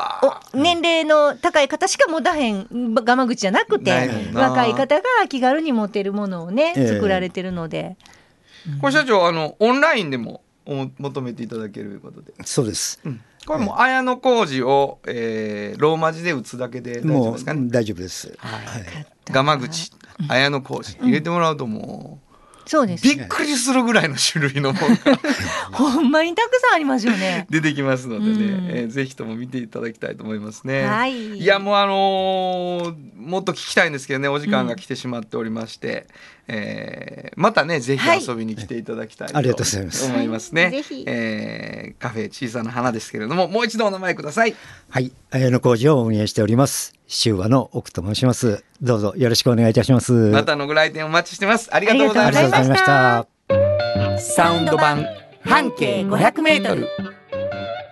[0.54, 3.90] う年齢の高い方しか持たへんガマ口じゃなくて
[4.32, 6.88] 若い方が気軽に持てるものをねええ。
[6.88, 7.96] 作られてるので、
[8.80, 13.00] これ社長あのオンラインでもお求めていただけるということで、そうです。
[13.04, 13.20] うん
[13.50, 17.68] これもう綾小路を、えーローマ字で打つだけで大丈夫ですかね？
[17.68, 18.32] 大丈夫です。
[18.38, 18.64] はい。
[18.64, 19.06] はい。
[19.28, 19.90] ガマ口。
[20.28, 20.96] 綾小路。
[21.02, 22.20] 入れてもらうとも
[22.66, 25.18] そうですうびっくりするぐらいの種類のものが
[25.76, 27.46] ほんまにたくさんありますよね。
[27.50, 28.68] 出てきますのでね、うん。
[28.68, 30.86] えーぜひとも見ていただきたいと思いますね。
[30.86, 31.38] はい。
[31.38, 36.06] いやもうあのーもっと聞きたいんですけどねお時間が来てしまっておりまして、
[36.52, 40.82] えーまたねぜひはい遊びに来ていただきたいとありがとうございます思いますね。
[41.06, 44.54] えーカフェ小さな花ですけれどももう一度お名前ください。
[44.90, 45.12] はい。
[45.30, 46.92] 綾野工事を運営しております。
[47.06, 48.64] 修和の奥と申します。
[48.82, 50.12] どうぞよろしくお願いいたします。
[50.12, 51.74] またのご来店お待ちしてます。
[51.74, 52.32] ありがとうござい
[52.68, 53.26] ました。
[54.18, 55.06] サウンド版
[55.44, 56.88] 半径500メートル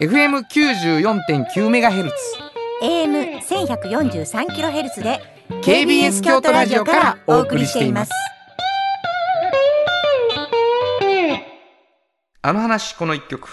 [0.00, 2.16] FM 94.9メガヘルツ
[2.82, 5.20] AM 1143キロヘルツで
[5.62, 8.12] KBS 京都ラジオからお送りしています。
[12.48, 13.50] あの話この一曲。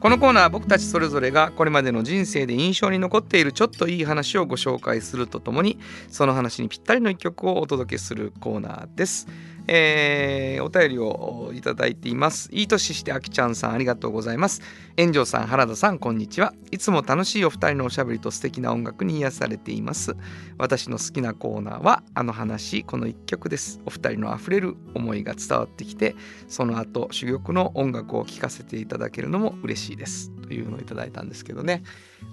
[0.00, 5.78] このコーナーは僕たちそれぞれがこれまでの人生で印象に残っているちょっといい話をご紹介するとともに
[6.08, 9.28] その話にぴったりの一曲をお届けするコーナーです、
[9.68, 12.48] えーお便りをいただいています。
[12.52, 14.60] いい年してあきちゃんさんありがとうございます。
[14.98, 16.52] 炎上さん原田さんこんにちは。
[16.70, 20.16] いつも楽しいお二人のおしゃべりと素敵な音楽に癒されています。
[20.58, 23.80] 私の好きなコーナーはあの話この一曲です。
[23.86, 26.16] お二人のあふれる思いが伝わってきて
[26.48, 30.30] その後珠玉の音楽を聴かせていただけるのも嬉しいです。
[30.42, 31.82] というのをいただいたんですけどね。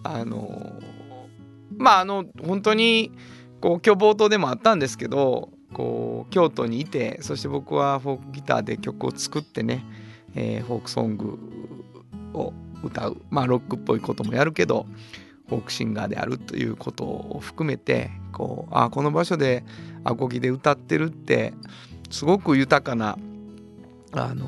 [0.04, 0.80] あの
[1.78, 3.12] まああの本当に
[3.62, 9.84] こう今日冒頭でもあったんですけどこう京都にいてそして僕はフォークギターで曲を作ってね、
[10.34, 11.38] えーフォークソング
[12.34, 14.86] を歌うまあロックっぽいこともやるけど
[15.49, 19.65] フォークシンガーであるということを含めてこうあこの場所で
[20.05, 21.53] アコギで歌ってるって
[22.09, 23.17] すごく豊かな
[24.13, 24.45] あの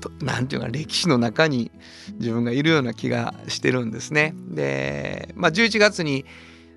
[0.00, 1.70] となんていうか歴史の中に
[2.18, 4.34] 自分がいるような気がしてるんですね。
[4.50, 6.26] で、まあ、11月に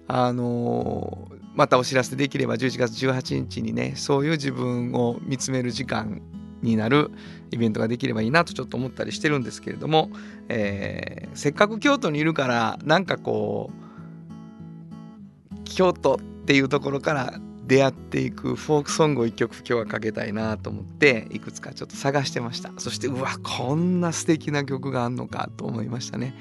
[0.08, 6.22] あのまたお知らせできれば11月18日にねそういう自分を見つめる時間
[6.62, 7.12] になる
[7.52, 10.10] イベントができればいいなとちょっと思ったりしてるんですけれども、
[10.50, 22.72] えーせっかく京都にいるからなんかこう京都っていうところから出会っていくフォークソングを一曲今日はかけたいなと思っていくつかちょっと探してました。
[22.78, 26.36] そしてうわこんな素敵な曲があんのかと思いましたね、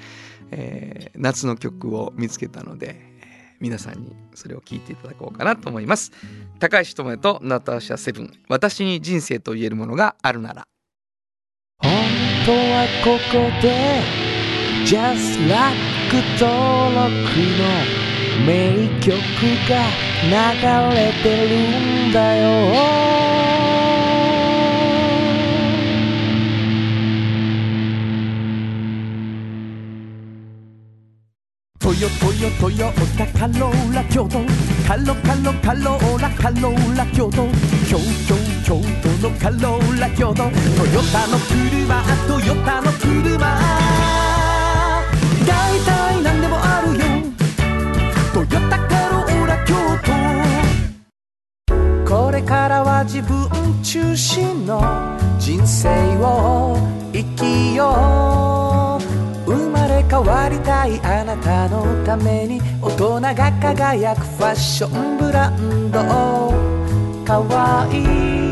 [0.50, 3.07] えー夏の曲を見つけたので
[3.60, 6.12] 皆さんにそれを聞いていただこうかなと思います。
[6.58, 10.64] 高橋智也とナターシャセブン私に人生と言えるものがあるなら。
[11.80, 11.90] 本
[12.46, 14.02] 当はここで
[14.84, 15.76] Just Like
[16.40, 17.08] 登録
[17.58, 18.08] の
[18.46, 19.12] 名曲
[19.68, 19.72] が
[20.24, 23.07] 流れてるんだよ。
[31.88, 34.40] トヨトヨトヨタカローラ京都
[34.86, 37.48] カロカロカローラカローラ京都
[37.88, 37.96] 京
[38.28, 40.52] 京京都のカローラ京都トヨ
[41.10, 43.38] タの車トヨタの車
[45.46, 47.00] 大体何でもあるよ
[48.34, 49.74] トヨタカローラ京
[52.04, 53.48] 都これからは自分
[53.82, 54.82] 中心の
[55.38, 56.76] 人生を
[57.14, 58.67] 生きよう
[60.08, 66.00] 変わりたいあなたのために大人が輝くファッションブランド。
[67.24, 68.47] かわいい。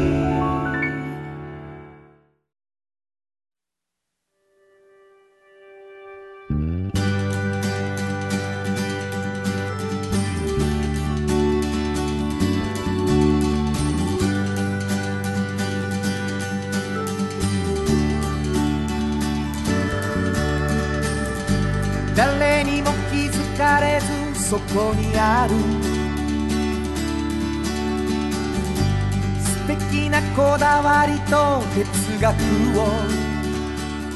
[24.49, 25.55] そこにある。
[29.43, 32.33] 素敵なこだわりと哲学
[32.79, 32.87] を。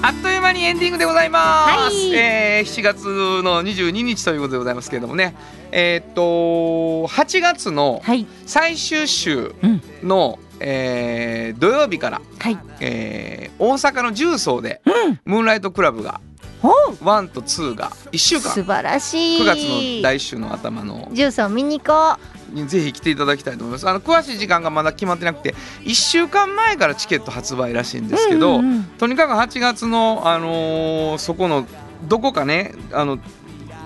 [0.03, 2.15] あっという間にエンディングでございます、はい。
[2.15, 3.05] えー7月
[3.43, 5.35] の22日ということでございますけれどもね。
[5.73, 8.25] えーっと8月のはい。
[8.47, 9.83] 最終週うん。
[10.05, 12.57] の、えー土曜日から、はい。
[12.79, 14.81] えー大阪の重曹で、
[15.25, 16.21] ムーンライトクラブが
[16.63, 18.43] 1と2が1週間。
[18.53, 19.41] 素晴らしい。
[19.41, 21.09] 9月の来週の頭の。
[21.13, 21.87] ジュースを見に行
[22.17, 22.21] こ
[22.53, 23.89] にぜひ来ていただきたいと思います。
[23.89, 28.85] あの詳しい時間がまだ決まってなくて1週間前からチケット発売らしいんですけど、うんうんうん。
[28.99, 31.67] とにかく8月の、あのーそこの
[32.09, 33.19] どこかねあの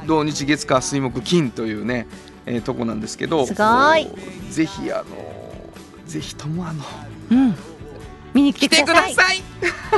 [0.06, 2.06] 土日月火水木金というね、
[2.46, 4.08] えーとこなんですけどすごい。
[4.50, 6.82] ぜひあのーぜひともあの
[7.30, 7.54] うん
[8.34, 9.42] 見に来てくください。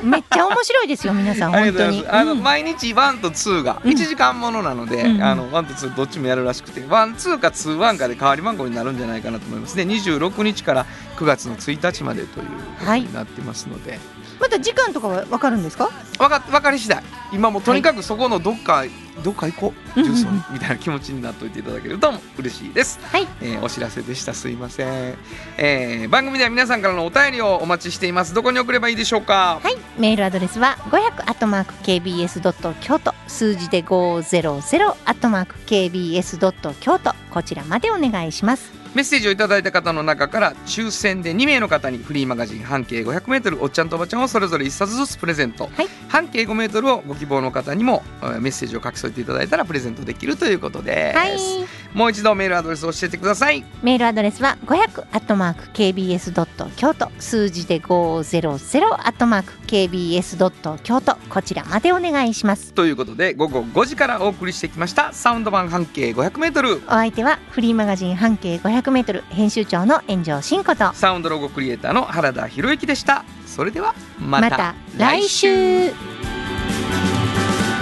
[0.04, 2.06] めっちゃ面白いですよ皆さん本当に。
[2.06, 2.42] あの、うん。
[2.42, 3.90] 毎日ワンとツーがうん。
[3.90, 5.16] 1時間ものなので、うん。
[5.16, 9.84] うんあのワンとツーどっちもやるらしくて、ワンツーかツーワンかで代わり番号になるんじゃないかなと思いますね。
[9.84, 13.98] 26日から9月の1日までということはいになってますので、
[14.38, 15.88] また時間とかはわかるんですか？
[16.18, 18.84] わか分かり次第、今もうとにかくそこのどっか、
[19.24, 22.98] どっか行こう、重曹にみたいな気持ちになっておいていただけると嬉しいです。
[23.02, 24.34] はいえーお知らせでした。
[24.34, 25.14] すいません。
[25.56, 28.34] えー番組では皆さんからのお便りをお待ちしています。
[28.34, 29.60] どこに送ればいいでしょうか？
[29.62, 38.75] はい、メールアドレスは500アットマーク KBS ドット京都数字で500アットマーク KBS ドット京都こちらまでお願いします。
[38.94, 45.88] メッセージをいただいた方の中から抽選で2名の方にフリーマガジン半径 500m おっちゃんとおばちゃんをそれぞれ1冊ずつプレゼント、はい。
[46.08, 51.66] 半径 5m をご希望の方にもえーメッセージを書き添えていただいたらプレゼントできるということです、はい、
[51.96, 53.64] もう一度メールアドレスを教えてください。
[53.82, 62.74] メールアドレスは500アットマーク KBS ドット京都数字で500アットマーク KBS ドット京都こちらまでお願いします。
[62.74, 65.14] ということで午後5時からお送りしてきました。
[65.14, 69.24] サウンド版半径 500m お相手はフリーマガジン半径500メートル。
[69.30, 70.92] 編集長の炎上真子と。
[70.92, 73.24] サウンドロゴクリエイターの原田博之でした。
[73.46, 75.92] それではまた来週。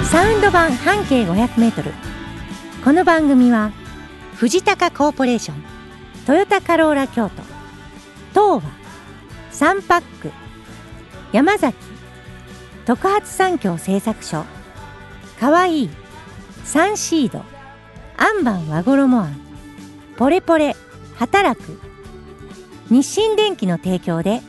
[0.05, 1.91] サウンド版半径500メートル。
[2.85, 3.73] この番組は
[4.35, 5.65] 藤高コーポレーション
[6.27, 7.43] トヨタカローラ京都
[8.33, 8.71] 東和
[9.51, 10.33] サンパック
[11.33, 11.77] 山崎
[12.85, 14.45] 特発産業製作所
[15.39, 15.91] かわいい
[16.65, 17.45] サンシード
[18.17, 19.41] アンバン和衣あん
[20.17, 20.77] ポレポレ
[21.17, 21.79] 働く
[22.91, 24.41] 日清電機の提供で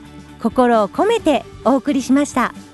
[0.42, 2.54] 心を込めてお送りしました。「